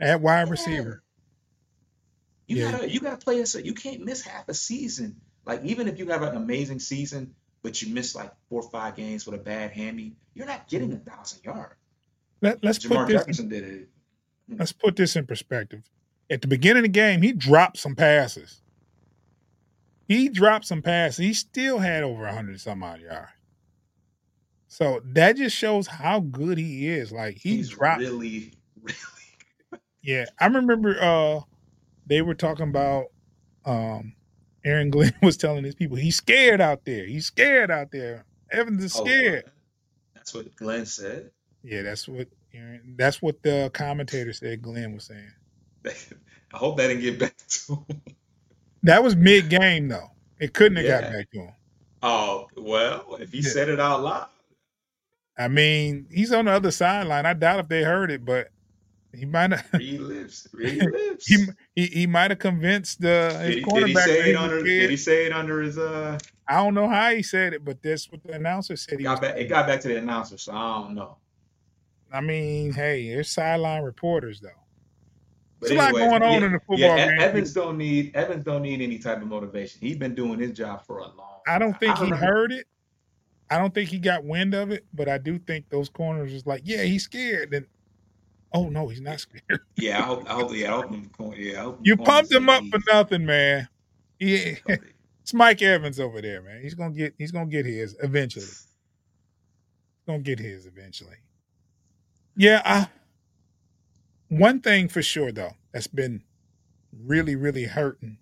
[0.00, 0.50] At wide Yeah.
[0.50, 1.02] receiver.
[2.48, 2.72] You Yeah.
[2.72, 3.54] gotta you gotta play this.
[3.54, 5.20] You can't miss half a season.
[5.46, 8.96] Like even if you have an amazing season, but you miss like four or five
[8.96, 11.08] games with a bad hammy, you're not getting mm-hmm.
[11.08, 11.76] a thousand yards.
[12.44, 13.88] Let, let's Jamar put this Jefferson did it.
[14.58, 15.82] let's put this in perspective.
[16.30, 18.60] At the beginning of the game, he dropped some passes.
[20.06, 21.18] He dropped some passes.
[21.18, 23.30] He still had over 100 some odd yards.
[24.68, 27.12] So that just shows how good he is.
[27.12, 28.00] Like he He's dropped.
[28.00, 28.52] really,
[28.82, 28.98] really
[30.02, 31.40] Yeah, I remember uh
[32.06, 33.06] they were talking about
[33.64, 34.14] um
[34.64, 37.06] Aaron Glenn was telling his people he's scared out there.
[37.06, 38.24] He's scared out there.
[38.50, 39.50] Evans is Oh, scared.
[40.14, 41.30] That's what Glenn said.
[41.64, 42.28] Yeah, that's what
[42.96, 45.32] that's what the commentator said Glenn was saying.
[45.86, 48.02] I hope that didn't get back to him.
[48.82, 50.08] That was mid game though.
[50.38, 51.54] It couldn't have got back to him.
[52.02, 53.48] Oh, well, if he Yeah.
[53.48, 54.28] said it out loud,
[55.38, 57.24] I mean, he's on the other sideline.
[57.24, 58.48] I doubt if they heard it, but
[59.14, 60.46] he might have he lives.
[60.52, 61.26] He lives.
[61.26, 64.62] he he, he might have convinced the his did, he, did he say it under?
[64.62, 65.78] Did he say it under his?
[65.78, 68.98] Uh, I don't know how he said it, but that's what the announcer said.
[68.98, 69.36] He got back.
[69.38, 71.16] It got back to the announcer, so I don't know.
[72.14, 74.48] I mean, hey, there's sideline reporters though.
[75.58, 77.20] But There's a lot going on yeah, in the football yeah, game.
[77.20, 79.80] Evans don't need Evans don't need any type of motivation.
[79.80, 81.40] He's been doing his job for a long.
[81.48, 82.66] I don't think he heard it.
[83.50, 86.46] I don't think he got wind of it, but I do think those corners is
[86.46, 87.52] like, yeah, he's scared.
[87.52, 87.66] And
[88.52, 89.60] oh no, he's not scared.
[89.76, 90.30] Yeah, I hope.
[90.30, 90.54] I hope.
[90.54, 91.10] Yeah, I hope him.
[91.36, 93.68] Yeah, I hope You pumped him up for nothing, man.
[94.20, 94.54] Yeah,
[95.22, 96.62] it's Mike Evans over there, man.
[96.62, 98.44] He's gonna get he's gonna get his eventually.
[98.44, 98.66] He's
[100.06, 101.16] gonna get his eventually.
[102.36, 102.88] Yeah, I
[104.28, 106.22] one thing for sure though that's been
[106.92, 108.18] really, really hurting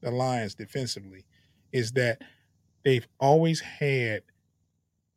[0.00, 1.24] the Lions defensively
[1.72, 2.22] is that
[2.84, 4.22] they've always had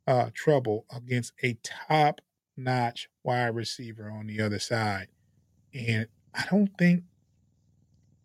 [0.06, 2.20] uh, trouble against a top
[2.56, 5.08] notch wide receiver on the other side.
[5.74, 7.04] And I don't think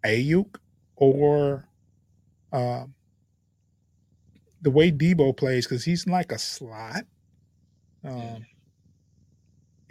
[0.05, 0.57] Aiyuk
[0.95, 1.67] or
[2.51, 2.93] um,
[4.61, 7.05] the way Deebo plays, because he's like a slot.
[8.03, 8.45] Um,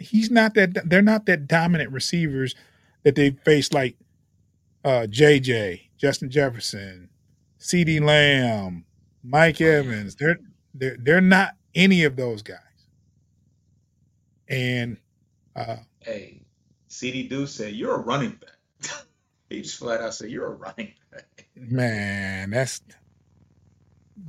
[0.03, 2.55] he's not that they're not that dominant receivers
[3.03, 3.95] that they face like
[4.85, 7.09] uh JJ, Justin Jefferson,
[7.59, 8.85] CeeDee Lamb,
[9.23, 10.15] Mike Evans.
[10.15, 10.39] They're
[10.73, 12.57] they're they're not any of those guys.
[14.47, 14.97] And
[15.55, 16.41] uh Hey,
[16.87, 19.05] CD Deuce said you're a running back.
[19.49, 21.47] he just flat out said you're a running back.
[21.55, 22.81] man, that's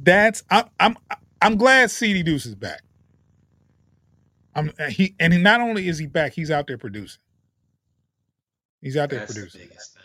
[0.02, 0.96] that's I'm I'm
[1.42, 2.82] I'm glad CD Deuce is back.
[4.54, 7.20] I'm uh, he and he, not only is he back, he's out there producing.
[8.80, 9.68] He's out there That's the producing.
[9.68, 10.02] biggest thing.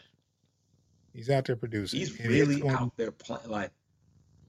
[1.13, 1.99] He's out there producing.
[1.99, 3.49] He's And really going- out there playing.
[3.49, 3.71] Like,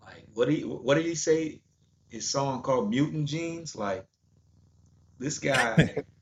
[0.02, 1.60] like what did he what did he say?
[2.08, 3.76] His song called Mutant Genes.
[3.76, 4.04] Like,
[5.18, 6.04] this guy.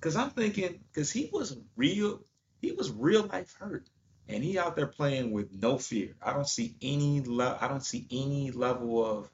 [0.00, 2.20] Because I'm thinking, because he was real,
[2.60, 3.90] he was real life hurt,
[4.28, 6.14] and he out there playing with no fear.
[6.22, 9.28] I don't see any le- I don't see any level of,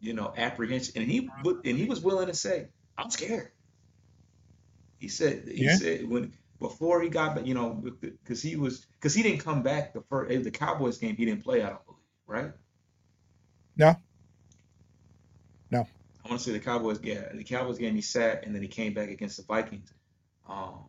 [0.00, 0.94] you know, apprehension.
[1.00, 2.66] And he and he was willing to say,
[2.98, 3.52] "I'm scared."
[4.98, 5.76] He said, he Yeah.
[5.76, 9.62] said when before he got, back, you know, because he was, because he didn't come
[9.62, 11.16] back the first the Cowboys game.
[11.16, 11.62] He didn't play.
[11.62, 12.52] I don't believe, right?
[13.76, 13.96] No.
[15.70, 15.86] No.
[16.24, 16.98] I want to say the Cowboys.
[17.02, 17.94] Yeah, the Cowboys game.
[17.94, 19.92] He sat, and then he came back against the Vikings,
[20.48, 20.88] um,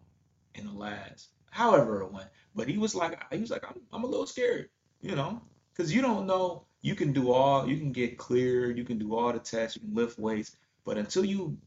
[0.55, 2.29] in the last, however it went.
[2.55, 4.69] But he was like, he was like, I'm, I'm a little scared,
[5.01, 5.41] you know,
[5.75, 6.65] because you don't know.
[6.81, 9.81] You can do all, you can get clear, you can do all the tests, you
[9.81, 11.57] can lift weights, but until you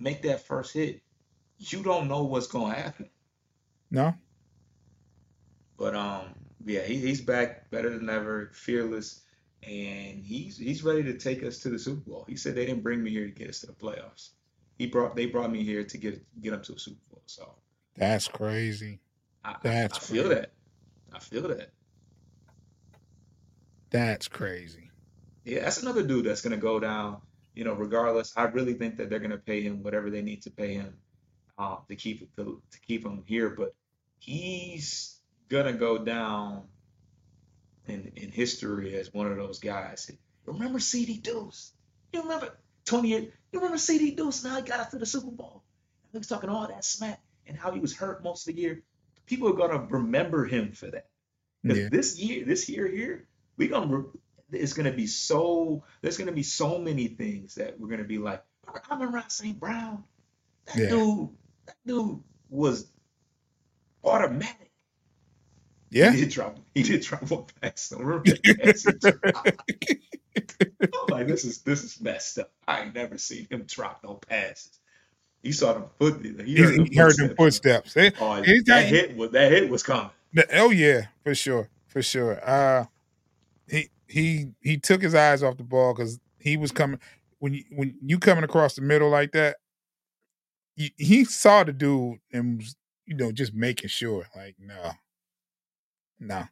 [0.00, 1.02] make that first hit,
[1.58, 3.10] you don't know what's going to happen.
[3.90, 4.14] no,
[5.78, 6.34] But um,
[6.64, 9.22] yeah, he, he's back better than ever, fearless,
[9.62, 12.24] and he's he's ready to take us to the Super Bowl.
[12.28, 14.30] He said they didn't bring me here to get us to the playoffs.
[14.78, 17.22] He brought they brought me here to get get them to a Super Bowl.
[17.26, 17.54] So
[17.96, 19.00] that's crazy.
[19.44, 20.30] I, I, That's I feel crazy.
[20.30, 20.52] that.
[21.12, 21.72] I feel that.
[23.90, 24.90] That's crazy.
[25.44, 27.20] Yeah, that's another dude that's gonna go down.
[27.60, 30.50] You know, regardless, I really think that they're gonna pay him whatever they need to
[30.50, 30.94] pay him
[31.58, 33.50] uh, to keep to, to keep him here.
[33.50, 33.74] But
[34.18, 35.20] he's
[35.50, 36.62] gonna go down
[37.86, 40.10] in in history as one of those guys.
[40.46, 41.74] Remember CD Deuce?
[42.14, 43.10] You remember Tony?
[43.10, 44.42] You remember CD Deuce?
[44.42, 45.62] Now he got us to the Super Bowl.
[46.12, 48.82] He was talking all that smack and how he was hurt most of the year.
[49.26, 51.10] People are gonna remember him for that.
[51.62, 51.88] Because Yeah.
[51.90, 54.04] this year, this year here, we gonna
[54.52, 55.82] it's gonna be so.
[56.02, 58.42] There's gonna be so many things that we're gonna be like.
[58.68, 59.58] I remember St.
[59.58, 60.04] Brown.
[60.66, 60.88] That Yeah.
[60.90, 61.28] dude.
[61.66, 62.86] That dude was
[64.04, 64.70] automatic.
[65.90, 66.12] Yeah.
[66.12, 66.58] He did drop.
[66.74, 67.92] He did drop one pass.
[67.92, 69.62] I remember that pass he dropped.
[70.82, 72.52] I'm like, this is this is messed up.
[72.66, 74.78] I ain't never seen him drop no passes.
[75.42, 76.24] He saw them foot.
[76.24, 77.96] He He, heard, he heard them footsteps.
[77.96, 80.10] Eh, Oh, Anytime- that hit was that hit was coming.
[80.32, 82.38] the- oh yeah, for sure, for sure.
[82.48, 82.84] Uh,
[83.68, 86.98] he he he took his eyes off the ball because he was coming
[87.38, 89.56] when you when you coming across the middle like that.
[90.76, 94.92] He, he saw the dude and was you know just making sure like no,
[96.18, 96.44] no.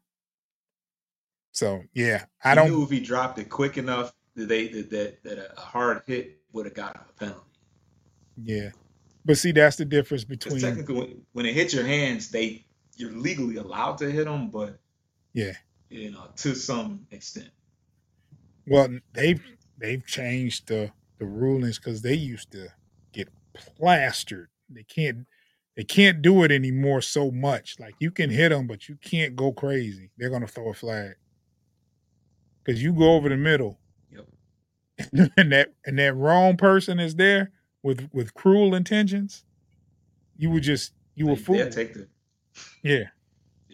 [1.53, 2.68] So yeah, I He don't.
[2.71, 6.40] knew if he dropped it quick enough that they that that, that a hard hit
[6.53, 7.40] would have got him a penalty.
[8.42, 8.71] Yeah,
[9.25, 12.66] but see that's the difference between technically, when, when it hits your hands, they
[12.97, 14.79] you're legally allowed to hit them, but
[15.33, 15.55] yeah.
[15.88, 17.51] You know to some extent.
[18.66, 19.42] Well, they've
[19.79, 22.68] they've changed the the rulings because they used to
[23.12, 24.48] get plastered.
[24.68, 25.27] They can't
[25.77, 27.77] they can't do it anymore so much.
[27.79, 30.11] Like you can hit them, but you can't go crazy.
[30.18, 31.14] They're gonna throw a flag
[32.64, 33.79] because you go over the middle,
[34.11, 34.27] Yep.
[35.37, 39.44] and that and that wrong person is there with with cruel intentions.
[40.37, 41.61] You would just you were fooled.
[41.61, 42.09] they'll take the
[42.83, 43.05] yeah.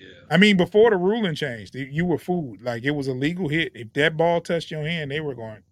[0.04, 0.26] Yeah.
[0.30, 2.62] I mean, before the ruling changed, you were fooled.
[2.62, 3.72] Like it was a legal hit.
[3.74, 5.62] If that ball touched your hand, they were going,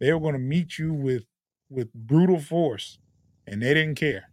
[0.00, 1.24] they were going to meet you with
[1.70, 2.98] with brutal force,
[3.46, 4.30] and they didn't care.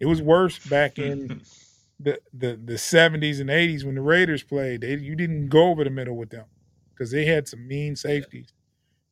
[0.00, 1.32] It was worse back in
[2.00, 4.82] the the the seventies and eighties when the Raiders played.
[4.82, 6.46] They you didn't go over the middle with them
[6.94, 8.52] because they had some mean safeties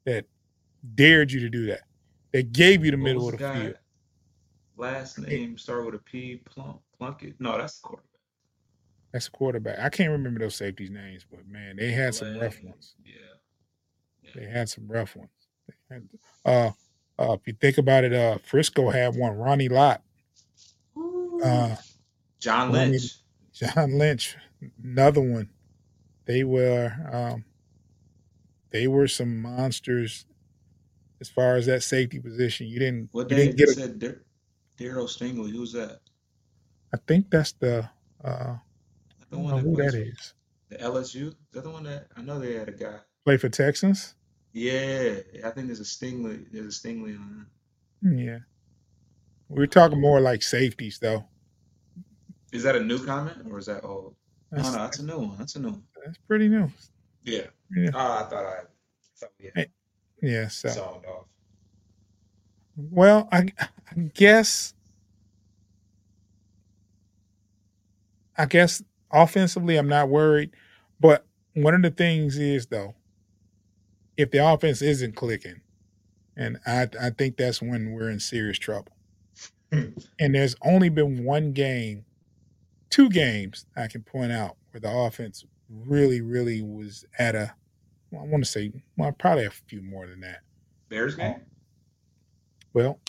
[0.06, 0.26] that
[0.94, 1.82] dared you to do that.
[2.32, 3.54] They gave you the What middle of the guy?
[3.60, 3.76] field.
[4.76, 6.36] Last name start with a P.
[6.36, 7.34] Plunk Plunkett.
[7.40, 8.15] No, that's the quarterback.
[9.16, 9.78] That's a quarterback.
[9.78, 12.96] I can't remember those safeties' names, but man, they had some rough ones.
[13.02, 14.30] Yeah.
[14.34, 15.30] They had some rough ones.
[15.90, 16.06] Had-
[16.44, 16.70] Uh,
[17.18, 19.32] uh, if you think about it, uh, Frisco had one.
[19.34, 20.02] Ronnie Lott,
[21.42, 21.76] uh,
[22.40, 23.14] John I Lynch.
[23.54, 24.36] John Lynch,
[24.84, 25.48] another one.
[26.26, 27.46] They were, um,
[28.68, 30.26] they were some monsters
[31.22, 32.66] as far as that safety position.
[32.66, 33.68] You didn't, What you they didn't get.
[33.70, 33.98] A, said?
[33.98, 34.22] Dar-
[34.76, 35.52] Darryl Stingley.
[35.52, 36.00] Who's that?
[36.92, 37.88] I think that's the.
[38.22, 38.56] Uh,
[39.30, 40.34] The one who that is.
[40.70, 40.78] that.
[40.78, 41.28] The LSU.
[41.28, 42.98] Is that the one that I know they had a guy?
[43.24, 44.14] Play for Texans.
[44.52, 46.46] Yeah, I think there's a Stingley.
[46.50, 47.46] There's a Stingley on
[48.02, 48.38] hmm, Yeah,
[49.48, 51.24] we're talking more like safeties, though.
[52.52, 54.14] Is that a new comment or is that old?
[54.52, 55.36] No, That's, no, that's a new one.
[55.38, 55.82] That's a new one.
[56.04, 56.70] that's pretty new.
[57.24, 57.46] Yeah.
[57.76, 57.90] Yeah.
[57.92, 58.60] Oh, I thought I
[59.16, 59.68] thought we had
[60.22, 60.48] Yeah.
[60.48, 60.68] So.
[60.68, 61.26] zoned off.
[62.76, 64.72] Well, I, I guess
[68.38, 68.82] I guess
[69.22, 70.50] offensively I'm not worried,
[71.00, 72.94] but one of the things is though,
[74.16, 75.60] if the offense isn't clicking,
[76.36, 78.92] and I I think that's when we're in serious trouble.
[79.72, 79.88] Hmm.
[80.20, 82.04] and there's only been one game,
[82.88, 87.54] two games I can point out where the offense really, really was at a
[88.10, 90.40] well, I want to say well, probably a few more than that.
[90.88, 91.40] Bears game.
[92.72, 93.00] Well,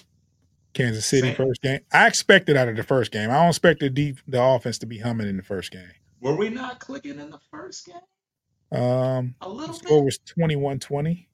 [0.77, 1.35] Kansas City Same.
[1.35, 1.79] first game.
[1.91, 3.29] I expected out of the first game.
[3.31, 5.89] I don't expect the deep the offense to be humming in the first game.
[6.21, 8.79] Were we not clicking in the first game?
[8.79, 10.05] Um, A the little score bit.
[10.05, 11.25] was 21-20.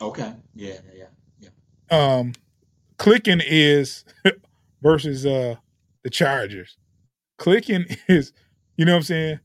[0.00, 0.32] Okay.
[0.54, 1.04] Yeah, yeah,
[1.40, 1.48] yeah.
[1.90, 2.32] Um,
[2.98, 4.04] clicking is
[4.82, 5.56] versus uh
[6.02, 6.76] the Chargers.
[7.38, 8.32] Clicking is,
[8.76, 9.40] you know what I'm saying,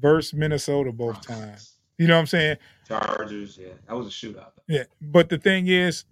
[0.00, 1.76] versus Minnesota both times.
[1.98, 2.56] You know what I'm saying?
[2.88, 3.58] Chargers.
[3.60, 4.52] Yeah, that was a shootout.
[4.68, 4.84] Yeah.
[5.00, 6.04] But the thing is,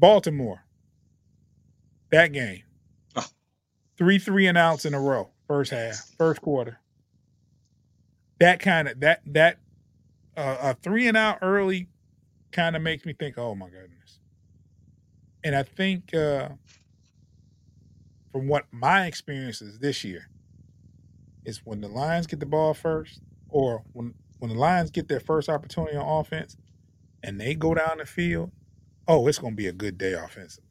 [0.00, 0.64] Baltimore,
[2.12, 2.64] that game,
[3.16, 3.26] Oh.
[3.98, 6.80] three three and outs in a row, first half, first quarter.
[8.40, 9.58] That kind of that that
[10.36, 11.88] uh, a three and out early
[12.52, 14.20] kind of makes me think, oh my goodness.
[15.44, 16.50] And I think uh,
[18.32, 20.28] from what my experience is this year,
[21.44, 25.20] is when the Lions get the ball first, or when when the Lions get their
[25.20, 26.56] first opportunity on offense,
[27.22, 28.52] and they go down the field,
[29.10, 30.70] oh, it's going to be a good day offensively.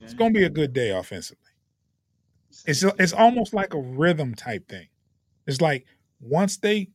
[0.00, 1.50] It's going to be a good day offensively.
[2.64, 4.86] It's it's almost like a rhythm type thing.
[5.46, 5.84] It's like
[6.20, 6.90] once they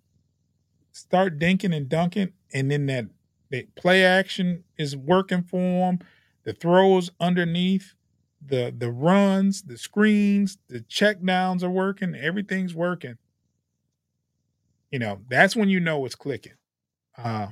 [0.93, 3.05] start dinking and dunking, and then that,
[3.51, 5.99] that play action is working for them,
[6.43, 7.95] the throws underneath,
[8.45, 13.17] the the runs, the screens, the check downs are working, everything's working.
[14.89, 16.53] You know, that's when you know it's clicking.
[17.17, 17.47] Uh,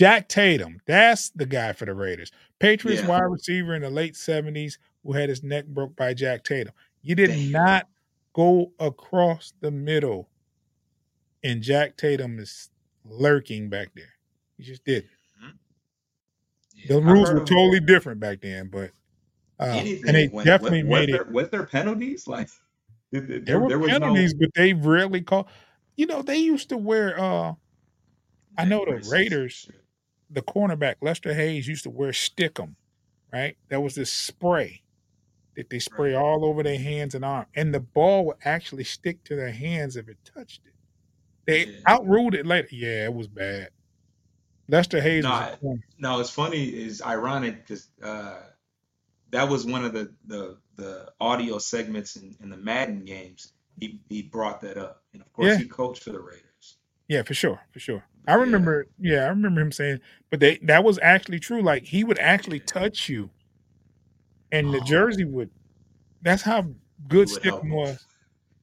[0.00, 2.32] Jack Tatum, that's the guy for the Raiders.
[2.58, 3.08] Patriots Yeah.
[3.08, 6.72] wide receiver in the late 70s who had his neck broke by Jack Tatum.
[7.02, 7.50] You did Damn.
[7.50, 7.88] not
[8.32, 10.30] go across the middle,
[11.44, 12.70] and Jack Tatum is
[13.04, 14.14] lurking back there.
[14.56, 15.06] You just did.
[16.74, 18.92] Yeah, The rules were totally different back then, but
[19.58, 20.08] uh, anything.
[20.08, 21.30] and they when, definitely was, made there, it.
[21.30, 22.26] Was there penalties?
[22.26, 22.48] Like
[23.12, 25.46] there, there, were there penalties, but they rarely call.
[25.96, 27.20] You know, they used to wear.
[27.20, 27.52] uh
[28.56, 29.06] I know the.
[29.10, 29.68] Raiders-
[30.30, 32.74] the cornerback Lester Hayes used to wear stickum,
[33.32, 33.56] right?
[33.68, 34.82] That was this spray
[35.56, 36.20] that they spray Right.
[36.22, 39.96] all over their hands and arm, and the ball would actually stick to their hands
[39.96, 40.74] if it touched it.
[41.46, 41.80] They Yeah.
[41.86, 42.68] outruled it later.
[42.70, 43.70] Yeah, it was bad.
[44.68, 45.74] Lester Hayes No, was I- a.
[45.98, 46.64] No, it's funny.
[46.68, 48.40] It's ironic because uh,
[49.30, 53.52] that was one of the the, the audio segments in, in the Madden games.
[53.80, 55.56] He he brought that up, and of course Yeah.
[55.58, 56.78] he coached for the Raiders.
[57.08, 58.04] Yeah, for sure, for sure.
[58.28, 58.86] I remember.
[58.98, 60.00] Yeah, I remember him saying,
[60.30, 61.62] but they that was actually true.
[61.62, 63.30] Like he would actually touch you,
[64.52, 64.84] and the Oh.
[64.84, 65.50] jersey would.
[66.22, 66.66] That's how
[67.08, 68.04] good Stickum was.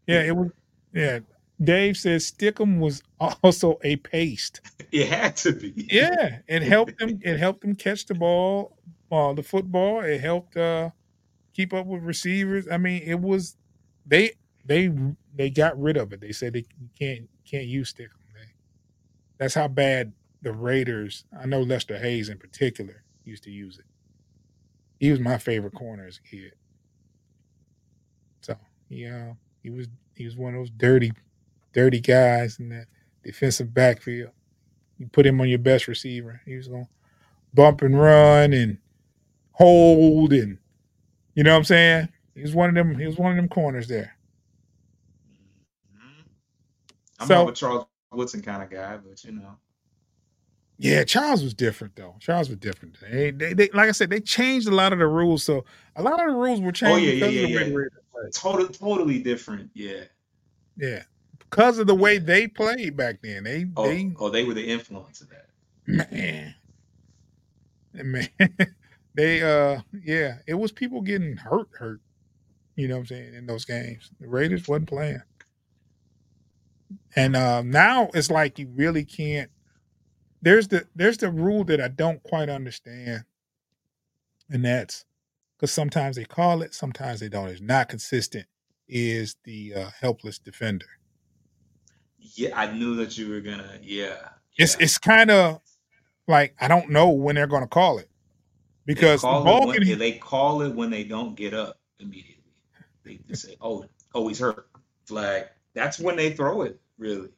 [0.08, 0.52] Yeah, it was.
[0.94, 1.20] Yeah,
[1.64, 4.62] Dave says Stickum was also a paste.
[4.92, 5.74] It had to be.
[5.92, 7.20] Yeah, it helped them.
[7.24, 8.78] It helped them catch the ball,
[9.12, 10.02] uh, the football.
[10.02, 10.92] It helped uh,
[11.54, 12.68] keep up with receivers.
[12.72, 13.58] I mean, it was
[14.06, 14.34] they
[14.66, 14.92] they
[15.36, 16.22] they got rid of it.
[16.22, 16.66] They said they
[17.00, 18.17] can't can't use Stickum.
[19.38, 21.26] That's how bad the Raiders.
[21.38, 23.86] I know Lester Hayes in particular used to use it.
[25.00, 26.54] He was my favorite corner as a kid.
[28.42, 28.56] So
[28.90, 29.34] yeah,
[29.64, 31.12] he was he was one of those dirty,
[31.74, 32.88] dirty guys in that
[33.24, 34.32] defensive backfield.
[34.98, 36.88] You put him on your best receiver, he was gonna
[37.54, 38.78] bump and run and
[39.52, 40.58] hold and
[41.36, 42.10] you know what I'm saying.
[42.36, 42.98] He was one of them.
[42.98, 44.16] He was one of them corners there.
[45.96, 46.26] Mhm.
[47.20, 49.58] I'm So- a Charles Woodson kind of guy, but you know,
[50.78, 52.16] Yeah, Charles was different though.
[52.20, 52.98] Charles was different.
[53.02, 55.44] They, they, they, like I said, they changed a lot of the rules.
[55.44, 57.60] So a lot of the rules were changed Oh, yeah, yeah, because of the yeah,
[57.60, 57.64] yeah.
[57.66, 58.34] the Raiders played.
[58.34, 59.70] totally totally different.
[59.74, 60.04] Yeah.
[60.78, 61.04] Yeah,
[61.40, 62.20] because of the way Yeah.
[62.20, 63.44] they played back then.
[63.44, 65.50] They, Oh, they, oh, they were the influence of that.
[65.88, 66.56] man,
[67.94, 68.30] man,
[69.16, 72.00] they, uh, yeah, it was people getting hurt, hurt.
[72.76, 74.12] You know what I'm saying in those games.
[74.20, 75.22] The Raiders wasn't playing,
[77.16, 79.50] and uh, now it's like you really can't.
[80.42, 83.24] There's the there's the rule that I don't quite understand,
[84.50, 85.06] and that's
[85.56, 87.50] because sometimes they call it, sometimes they don't.
[87.50, 88.46] It's not consistent.
[88.88, 90.86] Is the uh, helpless defender?
[92.20, 93.80] Yeah, I knew that you were gonna.
[93.82, 94.16] Yeah.
[94.58, 94.84] It's yeah.
[94.84, 95.62] it's kind of
[96.28, 98.10] like I don't know when they're going to call it
[98.86, 102.44] They because the it when, can they call it when they don't get up immediately.
[103.04, 104.70] They, they say, "Oh, oh, he's hurt."
[105.06, 105.46] Flag.
[105.78, 106.80] That's when they throw it.
[106.98, 107.30] Really.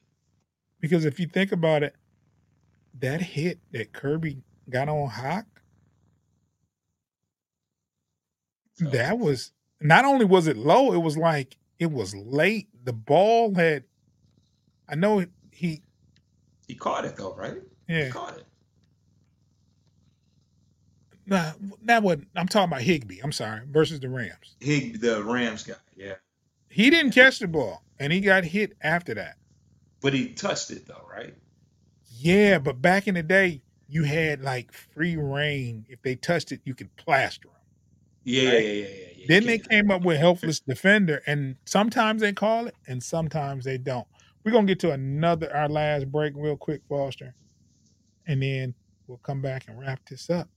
[0.79, 1.93] because if you think about it,
[2.99, 4.37] that hit that Kerby
[4.69, 5.45] got on Hawk,
[8.75, 12.69] So, that was not only was it low, it was like it was late.
[12.85, 13.83] The ball had,
[14.87, 15.81] I know he,
[16.67, 17.57] he caught it though, right?
[17.87, 18.45] He yeah, caught it.
[21.25, 21.51] nah,
[21.83, 22.27] that wasn't.
[22.37, 23.19] I'm talking about Higbee.
[23.21, 24.55] I'm sorry, versus the Rams.
[24.61, 25.75] He, the Rams guy.
[25.97, 26.15] Yeah.
[26.69, 29.35] He didn't catch the ball, and he got hit after that.
[30.01, 31.33] But he touched it though, right?
[32.17, 35.85] Yeah, but back in the day, you had like free reign.
[35.89, 37.55] If they touched it, you could plaster them.
[38.23, 38.63] Yeah, Right.
[38.63, 39.25] yeah, yeah, yeah, yeah.
[39.27, 43.77] Then they came up with helpless defender, and sometimes they call it, and sometimes they
[43.77, 44.07] don't.
[44.43, 47.35] We're gonna get to another our last break real quick, Foster,
[48.27, 48.73] and then
[49.07, 50.47] we'll come back and wrap this up.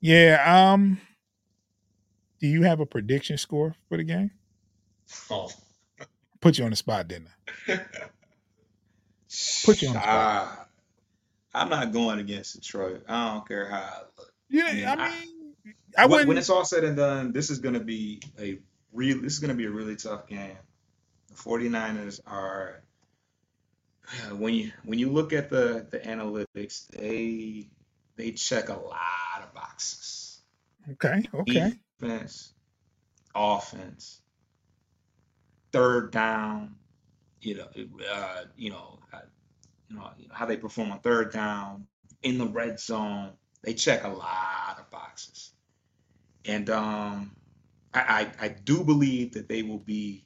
[0.00, 0.72] Yeah.
[0.72, 1.00] Um.
[2.40, 4.30] Do you have a prediction score for the game?
[5.30, 5.50] Oh.
[6.40, 7.28] Put you on the spot, didn't
[7.68, 7.76] I?
[9.64, 10.02] Put you on the spot.
[10.06, 10.66] Ah,
[11.54, 13.04] I'm not going against Detroit.
[13.08, 14.32] I don't care how I look.
[14.48, 15.54] Yeah, I I- mean,
[15.98, 16.28] I when, wouldn't.
[16.28, 18.58] when it's all said and done, this is going to be a
[18.92, 19.20] real.
[19.20, 20.56] This is going to be a really tough game.
[21.28, 22.82] The 49ers are
[24.32, 27.68] when you when you look at the the analytics, they
[28.16, 29.49] they check a lot of
[29.80, 30.42] boxes.
[30.92, 31.72] okay, okay.
[32.00, 32.52] Defense,
[33.34, 34.20] offense,
[35.72, 36.76] third down.
[37.40, 37.68] You know,
[38.12, 39.20] uh, you know, uh,
[39.88, 41.86] you know how they perform on third down,
[42.22, 43.32] in the red zone.
[43.62, 45.52] They check a lot of boxes,
[46.44, 47.34] and um,
[47.94, 50.24] I, I I do believe that they will be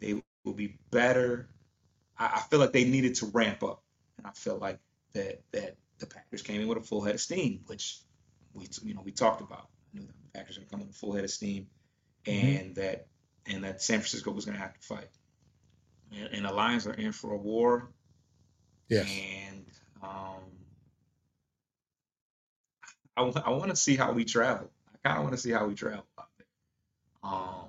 [0.00, 1.48] they will be better.
[2.18, 3.82] I, I feel like they needed to ramp up,
[4.18, 4.78] and I feel like
[5.12, 8.00] that that the Packers came in with a full head of steam, which
[8.56, 9.68] we you know we talked about.
[9.94, 11.66] I knew the Packers are going to come with a full head of steam,
[12.26, 12.60] Mhm.
[12.60, 13.06] and that
[13.46, 15.08] and that San Francisco was going to have to fight.
[16.12, 17.92] And, and the Lions are in for a war,
[18.88, 19.08] Yes.
[19.08, 19.66] and
[20.02, 20.42] um,
[23.16, 24.70] I, want to see how we travel.
[24.92, 26.04] I kind of want to see how we travel.
[27.22, 27.66] Um,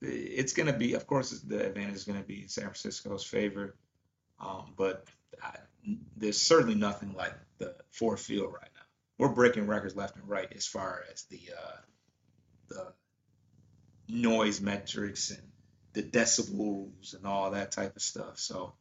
[0.00, 3.24] it's going to be, of course, the advantage is going to be in San Francisco's
[3.24, 3.74] favor,
[4.38, 5.04] um, but
[5.42, 5.56] I,
[6.16, 8.70] there's certainly nothing like the Ford Field right.
[9.18, 11.76] We're breaking records left and right as far as the uh,
[12.68, 12.94] the
[14.08, 15.42] noise metrics and
[15.94, 18.38] the decibels and all that type of stuff.
[18.38, 18.74] So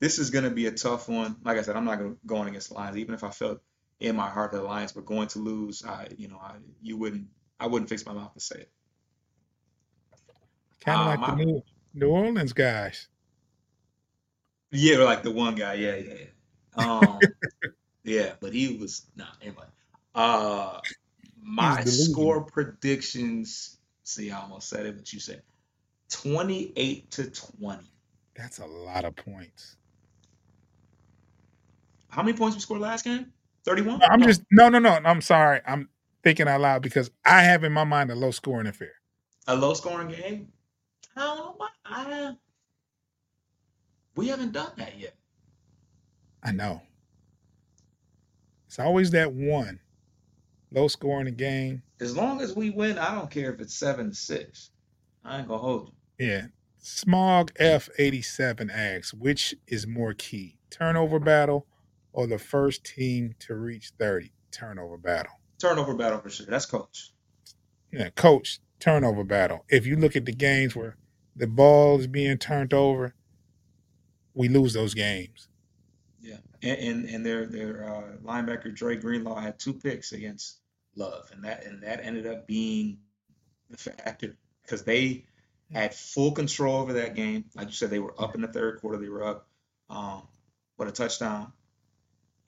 [0.00, 1.36] this is going to be a tough one.
[1.44, 3.60] Like I said, I'm not going going against the Lions, even if I felt
[4.00, 5.84] in my heart that the Lions were going to lose.
[5.84, 7.28] I, you know, I you wouldn't,
[7.60, 8.70] I wouldn't fix my mouth to say it.
[10.80, 11.62] Kind of Uh, like the New,
[11.94, 13.08] New Orleans guys.
[14.72, 15.74] Yeah, like the one guy.
[15.74, 16.26] Yeah, yeah, yeah.
[16.76, 17.34] Um,
[18.04, 19.64] yeah, but he was not anyway.
[20.14, 20.78] Uh,
[21.42, 23.78] my score predictions.
[24.04, 25.42] See, I almost said it, but you said
[26.10, 27.90] twenty-eight to twenty.
[28.36, 29.76] That's a lot of points.
[32.08, 33.32] How many points we scored last game?
[33.64, 33.98] Thirty-one.
[33.98, 34.90] No, I'm just no, no, no.
[35.04, 35.60] I'm sorry.
[35.66, 35.88] I'm
[36.22, 38.92] thinking out loud because I have in my mind a low scoring affair.
[39.46, 40.48] a low-scoring game.
[41.16, 41.54] I don't know.
[41.56, 42.32] why- I,
[44.16, 45.14] we haven't done that yet.
[46.42, 46.80] I know.
[48.74, 49.78] It's always that one
[50.72, 51.84] low scoring a game.
[52.00, 54.70] As long as we win, I don't care if it's seven to six.
[55.24, 56.26] I ain't gonna hold you.
[56.26, 56.46] Yeah.
[56.78, 61.68] Smog F87 asks, which is more key, turnover battle
[62.12, 64.32] or the first team to reach 30?
[64.50, 65.38] Turnover battle.
[65.60, 66.46] Turnover battle for sure.
[66.46, 67.12] That's coach.
[67.92, 69.64] Yeah, coach, turnover battle.
[69.68, 70.96] If you look at the games where
[71.36, 73.14] the ball is being turned over,
[74.34, 75.46] we lose those games.
[76.64, 80.60] And and, and their their uh, linebacker Dre Greenlaw had two picks against
[80.96, 82.98] Love, and that and that ended up being
[83.70, 85.26] the factor because they
[85.72, 87.46] had full control over that game.
[87.56, 88.98] Like you said, they were up in the third quarter.
[88.98, 89.48] They were up
[89.90, 90.22] um,
[90.78, 91.52] with a touchdown,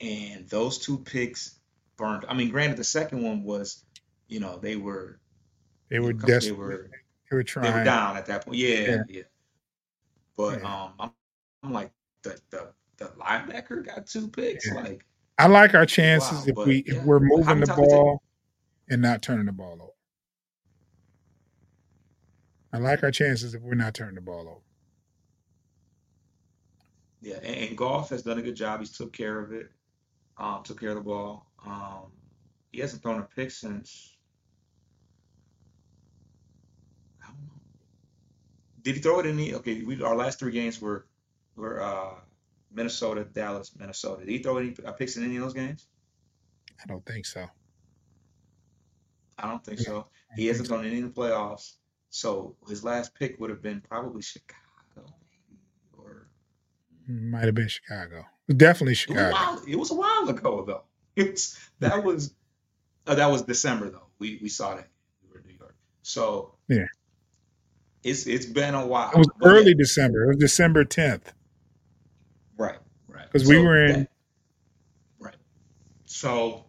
[0.01, 1.59] and those two picks
[1.97, 2.25] burned.
[2.29, 3.83] I mean, granted, the second one was,
[4.27, 5.19] you know, they were
[5.89, 6.41] They were desperate.
[6.41, 6.89] They were
[7.29, 7.73] They were trying.
[7.73, 8.57] they were down at that point.
[8.57, 9.03] Yeah, Yeah.
[9.07, 9.23] yeah.
[10.37, 10.65] But Yeah.
[10.65, 11.11] um, I'm,
[11.63, 11.91] I'm like
[13.47, 14.67] linebacker got two picks.
[14.67, 14.73] Yeah.
[14.75, 15.05] Like
[15.37, 16.95] I like our chances Wow, if but we yeah.
[16.95, 18.21] if we're moving the times we take- ball
[18.89, 19.91] and not turning the ball over.
[22.73, 24.61] I like our chances if we're not turning the ball over.
[27.21, 28.79] yeah, and, and Goff has done a good job.
[28.81, 29.71] He's took care of it.
[30.37, 31.47] Um, took care of the ball.
[31.65, 32.11] Um,
[32.71, 34.15] he hasn't thrown a pick since.
[37.23, 37.53] I don't know.
[38.83, 39.55] Did he throw it in the?
[39.55, 41.07] Okay, we our last three games were
[41.55, 42.11] were uh,
[42.71, 44.25] Minnesota, Dallas, Minnesota.
[44.25, 45.87] Did he throw any uh, picks in any of those games?
[46.83, 47.47] I don't think so.
[49.37, 50.07] I don't think Yeah, so.
[50.35, 51.73] He don't hasn't think thrown any in the playoffs.
[52.09, 55.13] So his last pick would have been probably Chicago,
[55.97, 56.27] or.
[57.07, 58.25] Might have been Chicago.
[58.55, 59.33] Definitely it was, a Chicago.
[59.33, 60.83] while, it was a while ago though.
[61.17, 62.33] It's that was
[63.07, 64.07] uh, that was December though.
[64.19, 64.87] We we saw that
[65.23, 65.75] we were in New York.
[66.03, 66.85] So Yeah.
[68.03, 69.11] it's it's been a while.
[69.13, 70.23] It was But yeah, early December.
[70.25, 71.33] It was December 10th.
[73.37, 74.11] Because we So were in that-
[75.19, 75.35] right.
[76.05, 76.65] So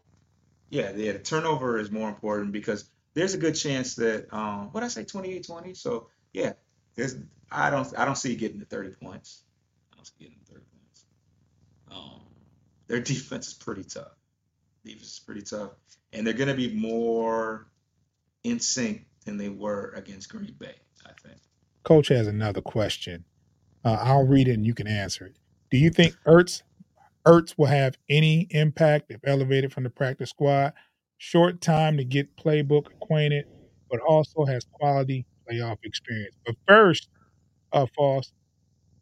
[0.71, 4.83] yeah, yeah, the turnover is more important because there's a good chance that um what
[4.83, 5.77] I say 28-20.
[5.77, 6.53] So yeah,
[6.95, 7.16] there's
[7.51, 9.43] I don't I don't see getting to 30 points.
[9.93, 11.05] I don't see getting to 30 points.
[11.91, 12.21] Um
[12.87, 14.12] their defense is pretty tough.
[14.85, 15.71] Defense is pretty tough.
[16.12, 17.66] And they're gonna be more
[18.45, 21.41] in sync than they were against Green Bay, I think.
[21.83, 23.25] Coach has another question.
[23.85, 25.37] Uh, I'll read it and you can answer it.
[25.71, 26.62] Do you think Ertz
[27.27, 30.73] Ertz will have any impact if elevated from the practice squad?
[31.19, 33.45] Short time to get playbook acquainted,
[33.91, 36.37] but also has quality playoff experience.
[36.47, 37.09] But first,
[37.73, 38.33] uh, Foss,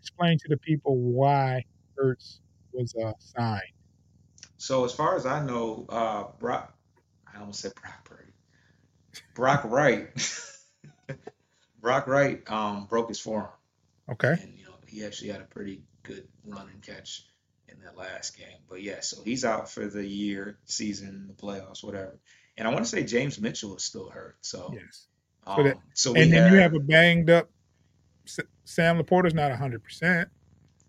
[0.01, 1.64] explain to the people why
[2.03, 2.41] Ertz
[2.73, 3.62] was uh, signed.
[4.57, 6.75] So as far as I know, uh Brock
[7.33, 8.33] I almost said Brock Purdy.
[9.35, 10.09] Brock Wright
[11.81, 13.51] Brock Wright um broke his forearm.
[14.11, 14.35] Okay.
[14.41, 17.24] And you know, he actually had a pretty good run and catch
[17.68, 18.59] in that last game.
[18.68, 22.18] But yeah, so he's out for the year, season, the playoffs, whatever.
[22.57, 24.36] And I want to say James Mitchell is still hurt.
[24.40, 25.07] So, Yes.
[25.46, 27.50] um, that- so And then you have, have a banged up
[28.64, 30.28] Sam LaPorta's not 100%.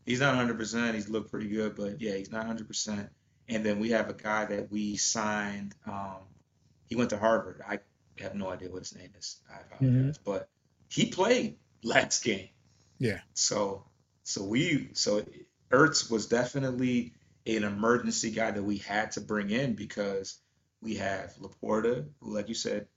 [0.05, 0.95] he's not 100%.
[0.95, 3.09] He's looked pretty good, but yeah, he's not 100%.
[3.49, 5.75] And then we have a guy that we signed.
[5.85, 6.21] Um,
[6.87, 7.61] he went to Harvard.
[7.67, 7.79] I
[8.21, 9.41] have no idea what his name is.
[9.51, 10.49] I apologize, but
[10.89, 12.49] he played last game.
[12.99, 13.19] Yeah.
[13.35, 13.85] So
[14.27, 15.25] so we so
[15.71, 17.13] Ertz was definitely
[17.45, 20.39] an emergency guy that we had to bring in because
[20.81, 22.87] we have LaPorta, who, like you said,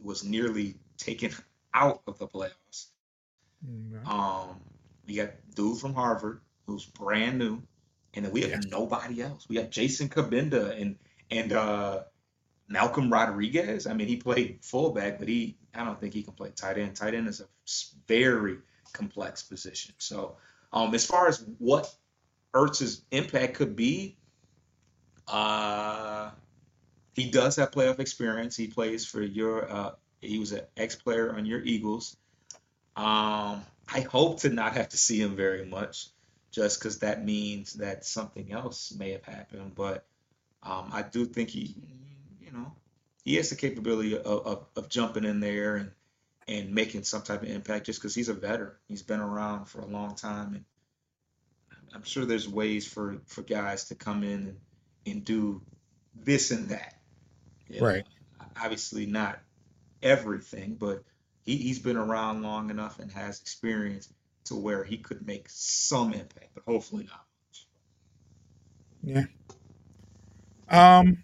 [0.00, 1.32] was nearly taken
[1.74, 2.88] out of the playoffs.
[3.64, 4.06] Mhm.
[4.06, 4.60] Um,
[5.06, 7.62] we got dude from Harvard who's brand new,
[8.14, 8.60] and then we have Yeah.
[8.60, 9.48] nobody else.
[9.48, 10.98] We got Jason Cabinda and
[11.30, 12.04] and uh,
[12.68, 13.86] Malcolm Rodriguez.
[13.86, 16.96] I mean, he played fullback, but he I don't think he can play tight end.
[16.96, 17.48] Tight end is a
[18.08, 18.58] very
[18.92, 19.94] complex position.
[19.98, 20.38] So,
[20.72, 21.92] um, as far as what
[22.54, 24.16] Ertz's impact could be,
[25.28, 26.30] uh,
[27.14, 28.56] he does have playoff experience.
[28.56, 29.70] He plays for your.
[29.70, 32.16] Uh, he was an ex-player on your Eagles.
[32.96, 36.08] Um, I hope to not have to see him very much,
[36.50, 39.74] just because that means that something else may have happened.
[39.74, 40.06] But
[40.62, 41.74] um, I do think he,
[42.40, 42.72] you know,
[43.24, 45.90] he has the capability of, of, of jumping in there and
[46.52, 48.76] and making some type of impact, just because he's a veteran.
[48.88, 50.64] He's been around for a long time, and
[51.94, 54.58] I'm sure there's ways for for guys to come in and,
[55.06, 55.62] and do
[56.14, 56.94] this and that.
[57.68, 58.06] You know, Right.
[58.56, 59.40] obviously not
[60.02, 61.04] everything, but
[61.44, 64.12] he, he's been around long enough and has experience
[64.46, 67.24] to where he could make some impact, but hopefully not.
[67.46, 67.66] Much.
[69.02, 69.24] Yeah.
[70.68, 71.22] Um,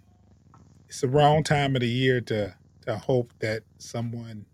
[0.88, 2.56] it's the wrong time of the year to
[2.86, 4.46] to hope that someone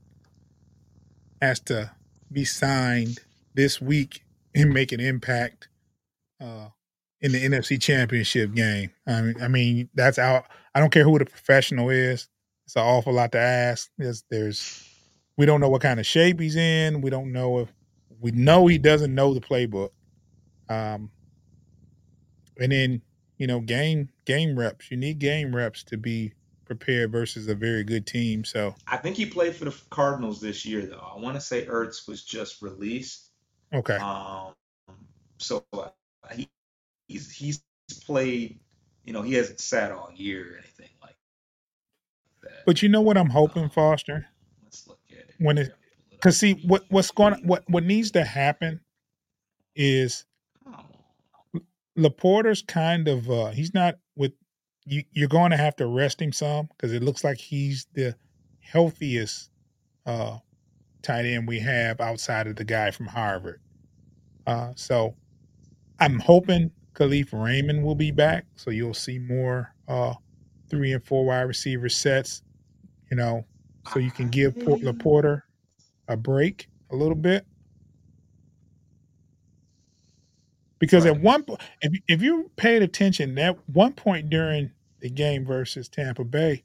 [1.44, 1.90] has to
[2.32, 3.18] be signed
[3.54, 4.22] this week
[4.54, 5.68] and make an impact
[6.40, 6.68] uh,
[7.20, 8.90] in the NFC Championship game.
[9.06, 10.46] I mean, I mean that's out.
[10.74, 12.28] I don't care who the professional is.
[12.66, 13.90] It's an awful lot to ask.
[13.98, 14.88] There's, there's,
[15.36, 17.02] we don't know what kind of shape he's in.
[17.02, 17.72] We don't know if
[18.20, 19.90] we know he doesn't know the playbook.
[20.68, 21.10] Um,
[22.58, 23.02] and then
[23.38, 24.90] you know game game reps.
[24.90, 26.32] You need game reps to be
[26.78, 28.44] prepared versus a very good team.
[28.44, 31.12] So I think he played for the Cardinals this year, though.
[31.14, 33.30] I want to say Ertz was just released.
[33.72, 34.54] okay, Um,
[35.38, 35.88] so uh,
[36.34, 36.48] he,
[37.08, 37.62] he's he's
[38.04, 38.58] played.
[39.04, 41.16] You know, he hasn't sat all year or anything like
[42.42, 42.64] that.
[42.66, 44.26] but you know what I'm hoping, Foster.
[44.62, 45.34] Let's look at it.
[45.38, 45.76] When it- here.
[45.76, 45.76] Pull
[46.12, 48.80] it Because see what what's going what what needs to happen
[49.76, 50.24] is.
[51.98, 54.32] LaPorta's kind of uh he's not with
[54.86, 58.14] you you're going to have to rest him some because it looks like he's the
[58.60, 59.50] healthiest
[60.06, 60.38] uh
[61.02, 63.60] tight end we have outside of the guy from Harvard.
[64.46, 65.14] Uh so
[66.00, 70.14] I'm hoping Kalif Raymond will be back so you'll see more uh
[70.68, 72.42] three and four wide receiver sets,
[73.10, 73.44] you know,
[73.92, 75.42] so you can give Port I- LaPorta
[76.08, 77.46] a break a little bit.
[80.84, 84.70] Because at one point, if if you paid attention, at one point during
[85.00, 86.62] the game versus Tampa Bay,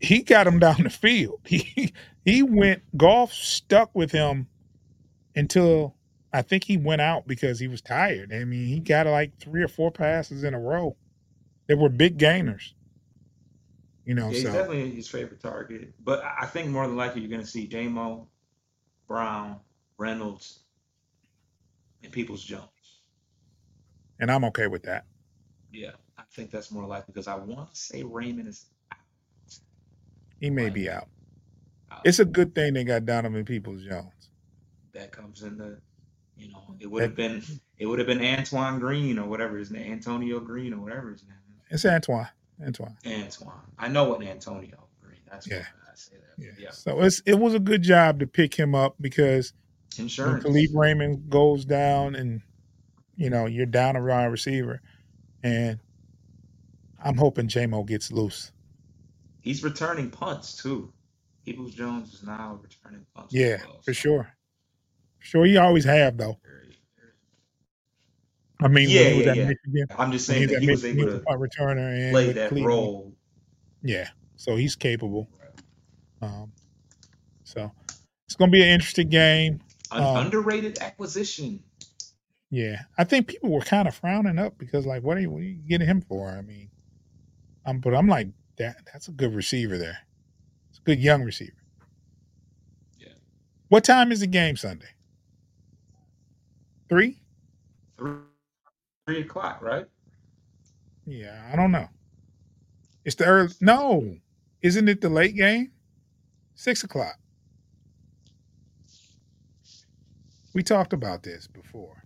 [0.00, 1.38] he got him down the field.
[1.44, 1.92] He
[2.24, 4.48] he went Goff stuck with him
[5.36, 5.94] until
[6.32, 8.32] I think he went out because he was tired.
[8.32, 10.96] I mean, he got like three or four passes in a row.
[11.68, 12.74] They were big gainers.
[14.04, 15.92] You know, Yeah, he's so definitely his favorite target.
[16.02, 18.26] But I think more than likely you're going to see J-Mo,
[19.06, 19.60] Brown,
[19.98, 20.59] Reynolds,
[22.02, 22.66] and Peoples Jones.
[24.18, 25.06] and I'm okay with that.
[25.72, 28.66] Yeah, I think that's more likely because I want to say Raymond is
[30.40, 30.74] He may Right.
[30.74, 31.08] be out.
[31.90, 32.00] out.
[32.04, 34.12] It's a good thing they got Donovan Peoples Jones.
[34.92, 35.80] that comes in the,
[36.36, 37.42] you know, it would have been
[37.78, 41.22] it would have been Antoine Green or whatever his name, Antonio Green or whatever his
[41.24, 41.36] name
[41.70, 42.28] It's Antoine.
[42.60, 42.96] Antoine.
[43.06, 43.60] Antoine.
[43.78, 45.20] I know what Antonio Green.
[45.30, 45.58] That's Yeah.
[45.60, 46.44] why I say that.
[46.44, 46.50] Yeah.
[46.58, 46.70] Yeah.
[46.72, 49.52] So it's it was a good job to pick him up because
[49.96, 50.44] when Insurance.
[50.44, 52.42] Kalif Raymond goes down and
[53.16, 54.80] you know you're down a wide receiver,
[55.42, 55.78] and
[57.02, 58.52] I'm hoping JMO gets loose.
[59.40, 60.92] He's returning punts too.
[61.44, 63.34] Peoples Jones is now returning punts.
[63.34, 64.32] Yeah, well, for so sure.
[65.18, 66.38] Sure, he always have though.
[68.62, 69.48] I mean, Yeah, when he was yeah, at yeah.
[69.48, 72.48] Michigan, I'm just saying that at he was able a to returner and play that
[72.50, 72.66] Cleveland.
[72.66, 73.14] role.
[73.82, 75.28] Yeah, so he's capable.
[76.20, 76.52] Um,
[77.44, 77.70] so
[78.26, 79.60] it's going to be an interesting game.
[79.92, 81.62] An Um, underrated acquisition.
[82.50, 85.42] Yeah, I think people were kind of frowning up because, like, what are you, what
[85.42, 86.30] are you getting him for?
[86.30, 86.70] I mean,
[87.64, 88.28] um, but I'm like,
[88.58, 89.98] that that's a good receiver there.
[90.70, 91.52] It's a good young receiver.
[92.98, 93.12] Yeah.
[93.68, 94.88] What time is the game Sunday?
[96.88, 97.20] Three?
[97.96, 98.14] Three,
[99.06, 99.86] three o'clock, right?
[101.06, 101.88] Yeah, I don't know.
[103.04, 103.52] It's the early.
[103.60, 104.16] No,
[104.62, 105.70] isn't it the late game?
[106.56, 107.19] Six o'clock.
[110.54, 112.02] We talked about this before.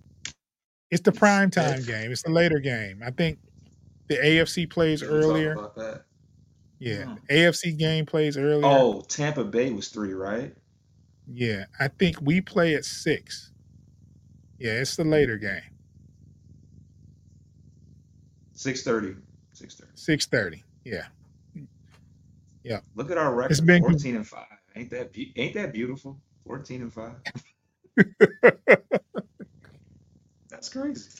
[0.91, 2.13] It's the prime time game.
[2.13, 3.03] It's the later game.
[3.05, 3.39] I think
[4.09, 5.53] the AFC plays Did we talk earlier.
[5.53, 6.05] about that?
[6.79, 7.15] Yeah, Hmm.
[7.31, 8.67] AFC game plays earlier.
[8.67, 10.55] Oh, Tampa Bay was three, right?
[11.27, 13.53] Yeah, I think we play at six.
[14.59, 15.63] Yeah, it's the later game,
[18.53, 19.17] Six thirty.
[19.53, 19.91] Six thirty.
[19.95, 20.63] six thirty.
[20.85, 21.07] Yeah,
[22.63, 22.81] Yeah.
[22.95, 23.53] Look at our record.
[23.53, 24.47] It's been- Fourteen and five.
[24.77, 26.21] Ain't that be- ain't that beautiful?
[26.47, 27.15] Fourteen and five.
[30.49, 31.11] That's crazy.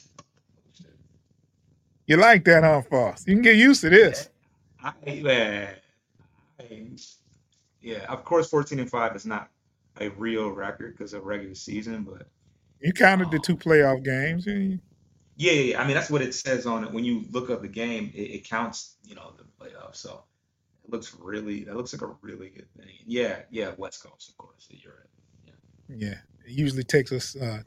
[2.07, 3.25] you like that, huh, Foss?
[3.27, 4.29] You can get used to this.
[4.83, 5.75] I, man,
[6.59, 6.97] I,
[7.81, 9.49] yeah, of course, fourteen and five is not
[9.99, 12.27] a real record because of regular season, but
[12.81, 13.41] You counted the oh.
[13.41, 14.45] two playoff games.
[14.45, 14.79] You-
[15.37, 16.91] yeah, yeah, yeah, I mean that's what it says on it.
[16.91, 19.97] When you look up the game, it, it counts, you know, the playoffs.
[19.97, 20.23] So
[20.85, 22.93] it looks really, that looks like a really good thing.
[23.05, 24.67] Yeah, yeah, West Coast, of course.
[24.69, 25.55] You're right.
[25.89, 26.15] Yeah,
[26.45, 27.61] it usually takes us uh,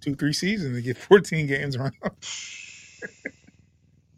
[0.00, 1.92] two, three seasons to get fourteen games around.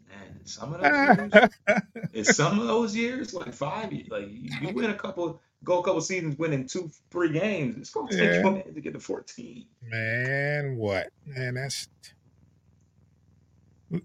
[0.09, 1.33] Man, some of those years,
[2.13, 5.83] in some of those years, like five, years, like you win a couple, go a
[5.83, 7.77] couple seasons, winning two, three games.
[7.77, 8.41] It's gonna take Yeah.
[8.41, 9.65] you a minute to get to fourteen.
[9.81, 11.09] Man, what?
[11.25, 11.87] Man, that's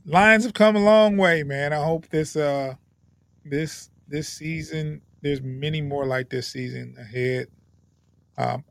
[0.05, 1.73] Lions have come a long way, man.
[1.73, 2.75] I hope this uh
[3.45, 7.49] this this season there's many more like this season ahead.
[8.37, 8.65] Um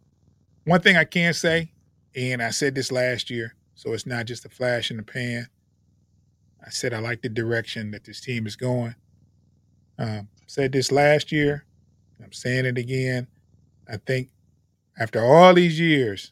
[0.65, 1.71] one thing I can say,
[2.15, 5.47] and I said this last year, so it's not just a flash in the pan.
[6.65, 8.95] I said I like the direction that this team is going.
[9.97, 11.65] Um, said this last year.
[12.23, 13.27] I'm saying it again.
[13.87, 14.29] I think
[14.97, 16.31] after all these years,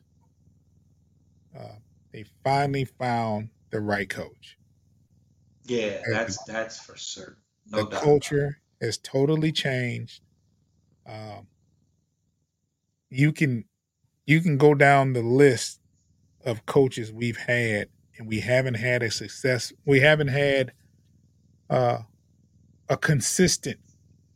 [1.58, 1.76] uh,
[2.12, 4.58] they finally found the right coach.
[5.66, 7.36] Yeah, that's that's for certain.
[7.72, 8.02] No the doubt.
[8.02, 10.22] culture has totally changed.
[11.06, 11.48] Um,
[13.10, 13.66] you can
[14.26, 15.80] you can go down the list
[16.46, 19.74] of coaches we've had, and we haven't had a success.
[19.86, 20.72] We haven't had
[21.70, 22.00] uh,
[22.90, 23.80] a consistent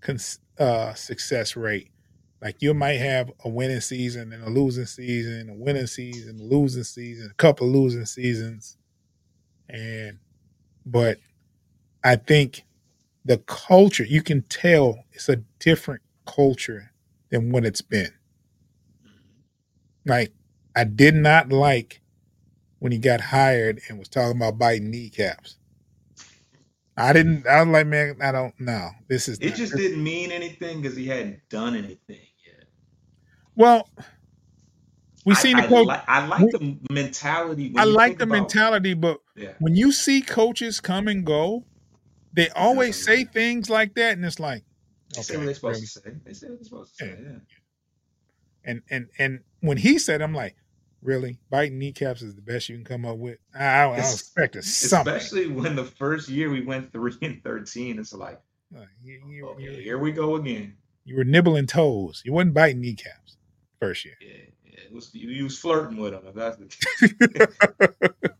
[0.01, 1.89] cons- uh, success rate.
[2.41, 6.43] Like you might have a winning season and a losing season, a winning season, a
[6.43, 8.77] losing season, a couple of losing seasons,
[9.69, 10.19] and
[10.85, 11.17] but
[12.03, 12.63] I think
[13.25, 16.91] the culture you can tell it's a different culture
[17.29, 18.13] than what it's been.
[20.07, 20.33] Like
[20.75, 22.01] I did not like
[22.79, 25.57] when he got hired and was talking about biting kneecaps.
[26.95, 27.45] I didn't.
[27.45, 28.89] I was like, man, I don't know.
[29.07, 32.65] This is It not- just didn't mean anything because he hadn't done anything yet.
[33.55, 33.89] well.
[35.25, 37.73] We I- seen the I, li- I like the mentality.
[37.75, 39.53] I like the about- mentality, but Yeah.
[39.59, 41.65] when you see coaches come and go,
[42.33, 44.63] they always say things like that, and it's like,
[45.13, 45.85] They say okay, what they're supposed really?
[45.87, 46.21] to say.
[46.23, 47.17] They say what they're supposed to say.
[47.21, 47.39] Yeah.
[48.63, 50.55] and and and when he said, I'm like,
[51.01, 53.37] really, biting kneecaps is the best you can come up with.
[53.53, 55.13] I, I, I expected something.
[55.13, 58.39] Especially when the first year we went three and thirteen, it's like,
[58.75, 60.75] Uh, you, you, okay, you- here we go again.
[61.05, 62.21] you were nibbling toes.
[62.25, 63.37] You wasn't biting kneecaps
[63.79, 64.15] first year.
[64.21, 64.27] Yeah,
[64.65, 64.79] yeah.
[64.85, 66.23] It was you, was flirting with them.
[66.27, 67.47] if that's the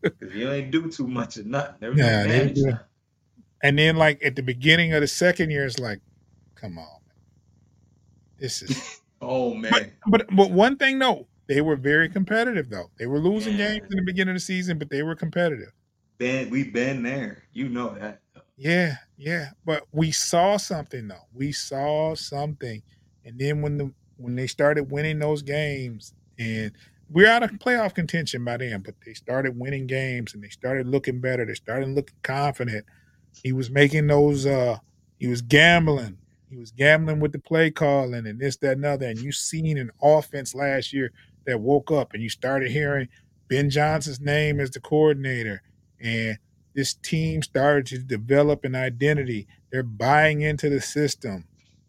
[0.02, 1.74] because you ain't do too much of nothing.
[1.80, 2.64] There was Nah, no they damage do.
[2.64, 2.80] done.
[3.62, 6.00] And then, like at the beginning of the second year, it's like,
[6.54, 7.16] come on, man.
[8.38, 9.00] this is.
[9.20, 12.90] Oh man, but, but but one thing though, they were very competitive though.
[12.98, 13.72] They were losing Yeah.
[13.72, 15.72] games in the beginning of the season, but they were competitive.
[16.18, 17.44] been we've been there.
[17.52, 18.20] You know that.
[18.56, 19.50] Yeah, yeah.
[19.64, 21.26] But we saw something though.
[21.32, 22.82] We saw something.
[23.24, 26.72] And then when the when they started winning those games and
[27.10, 30.86] we're out of playoff contention by then, but they started winning games and they started
[30.86, 31.44] looking better.
[31.46, 32.84] They started looking confident.
[33.42, 34.78] He was making those uh
[35.18, 36.18] he was gambling.
[36.50, 39.06] He was gambling with the play calling and this, that, and other.
[39.06, 41.12] And you seen an offense last year
[41.46, 43.08] that woke up and you started hearing
[43.48, 45.62] Ben Johnson's name as the coordinator.
[46.00, 46.38] And
[46.74, 49.46] this team started to develop an identity.
[49.70, 51.44] They're buying into the system.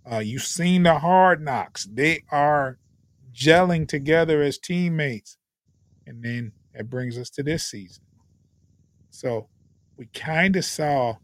[0.10, 1.86] Uh, you've seen the hard knocks.
[1.86, 2.80] They are
[3.34, 5.38] gelling together as teammates.
[6.06, 8.04] And then that brings us to this season.
[9.10, 9.48] So
[9.96, 11.16] we kind of saw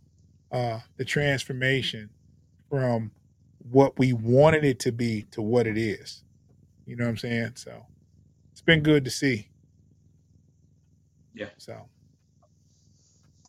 [0.51, 2.09] uh, the transformation
[2.69, 3.11] from
[3.71, 6.23] what we wanted it to be to what it is.
[6.85, 7.51] You know what I'm saying?
[7.55, 7.85] So
[8.51, 9.49] it's been good to see.
[11.33, 11.47] Yeah.
[11.57, 11.87] So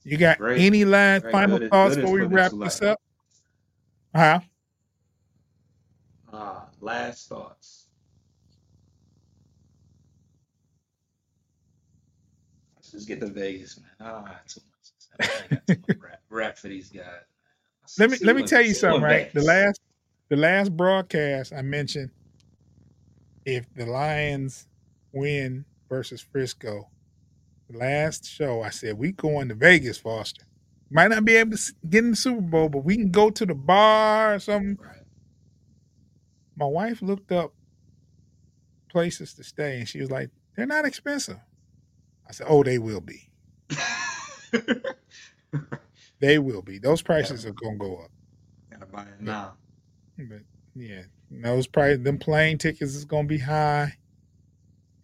[0.05, 0.61] you got Great.
[0.61, 3.01] any last final Good- thoughts good before we wrap this up?
[4.15, 4.41] Huh?
[6.33, 7.87] Ah, last thoughts.
[12.77, 13.91] Let's just get to Vegas, man.
[14.01, 15.31] Ah, too much.
[15.51, 17.05] I got too much rap, rap for these guys.
[17.99, 19.33] Let me See let me what- tell you something, right?
[19.33, 19.81] The last
[20.29, 22.11] the last broadcast I mentioned
[23.45, 24.67] if the Lions
[25.13, 26.89] win versus Frisco,
[27.71, 30.45] the last show I said we going to Vegas, Foster.
[30.91, 33.45] Might not be able to get in the Super Bowl, but we can go to
[33.45, 34.79] the bar or something.
[34.81, 35.03] Right.
[36.57, 37.53] My wife looked up
[38.89, 41.39] places to stay, and she was like, "They're not expensive."
[42.29, 43.31] I said, "Oh, they will be.
[46.19, 46.79] They will be.
[46.79, 48.11] Those prices are gonna go up."
[48.71, 49.55] Gotta buy it now.
[50.19, 50.41] But
[50.75, 53.95] yeah, those price, them plane tickets is gonna be high.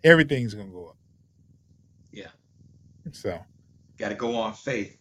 [0.04, 0.96] Everything's gonna go up.
[2.10, 2.28] Yeah.
[3.12, 3.38] So
[3.98, 4.96] Gotta go on faith.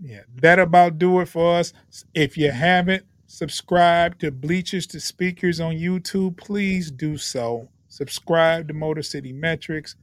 [0.00, 1.72] yeah, that about do it for us.
[2.14, 7.68] If you haven't subscribed to Bleachers to Speakers on YouTube, please do so.
[7.88, 9.96] Subscribe to Motor City Metrics.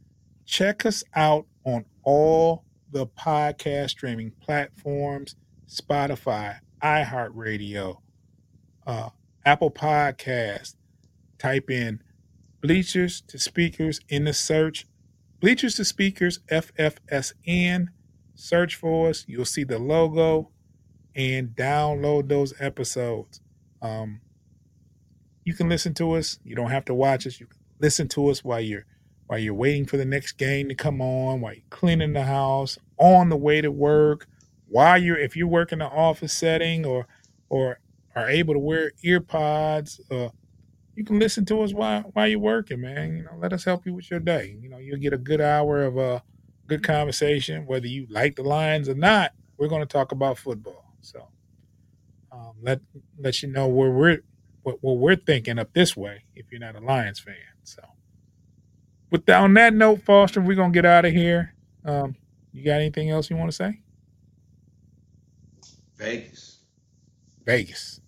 [0.46, 5.36] Check us out on all the podcast streaming platforms:
[5.70, 7.98] Spotify, iHeartRadio,
[8.86, 9.10] uh,
[9.46, 10.76] Apple Podcast.
[11.38, 12.02] Type in
[12.62, 14.86] Bleachers to Speakers in the search.
[15.42, 17.88] Bleachers to Speakers FFSN.
[18.36, 19.26] Search for us.
[19.28, 20.50] You'll see the logo
[21.16, 23.42] and download those episodes.
[23.82, 24.22] Um,
[25.44, 26.40] you can listen to us.
[26.44, 27.40] You don't have to watch us.
[27.40, 28.86] You can listen to us while you're
[29.28, 32.78] while you're waiting for the next game to come on, while you're cleaning the house,
[32.98, 34.28] on the way to work,
[34.68, 37.08] while you're if you work in an office setting or
[37.50, 37.80] or
[38.16, 40.30] are able to wear ear pods, uh,
[40.96, 43.18] you can listen to us while while you're working, man.
[43.18, 44.58] You know, let us help you with your day.
[44.62, 46.20] You know, you'll get a good hour of uh
[46.68, 49.34] good conversation, whether you like the Lions or not.
[49.58, 50.96] We're going to talk about football.
[51.02, 51.28] So
[52.32, 52.82] um, let
[53.18, 54.20] let you know where we're
[54.64, 57.36] what, what we're thinking up this way if you're not a Lions fan.
[57.64, 57.82] So
[59.10, 61.54] with that, on that note, Foster, we're gonna get out of here.
[61.86, 62.16] Um,
[62.52, 63.82] you got anything else you want to say?
[65.98, 66.60] Vegas.
[67.46, 68.00] Vegas.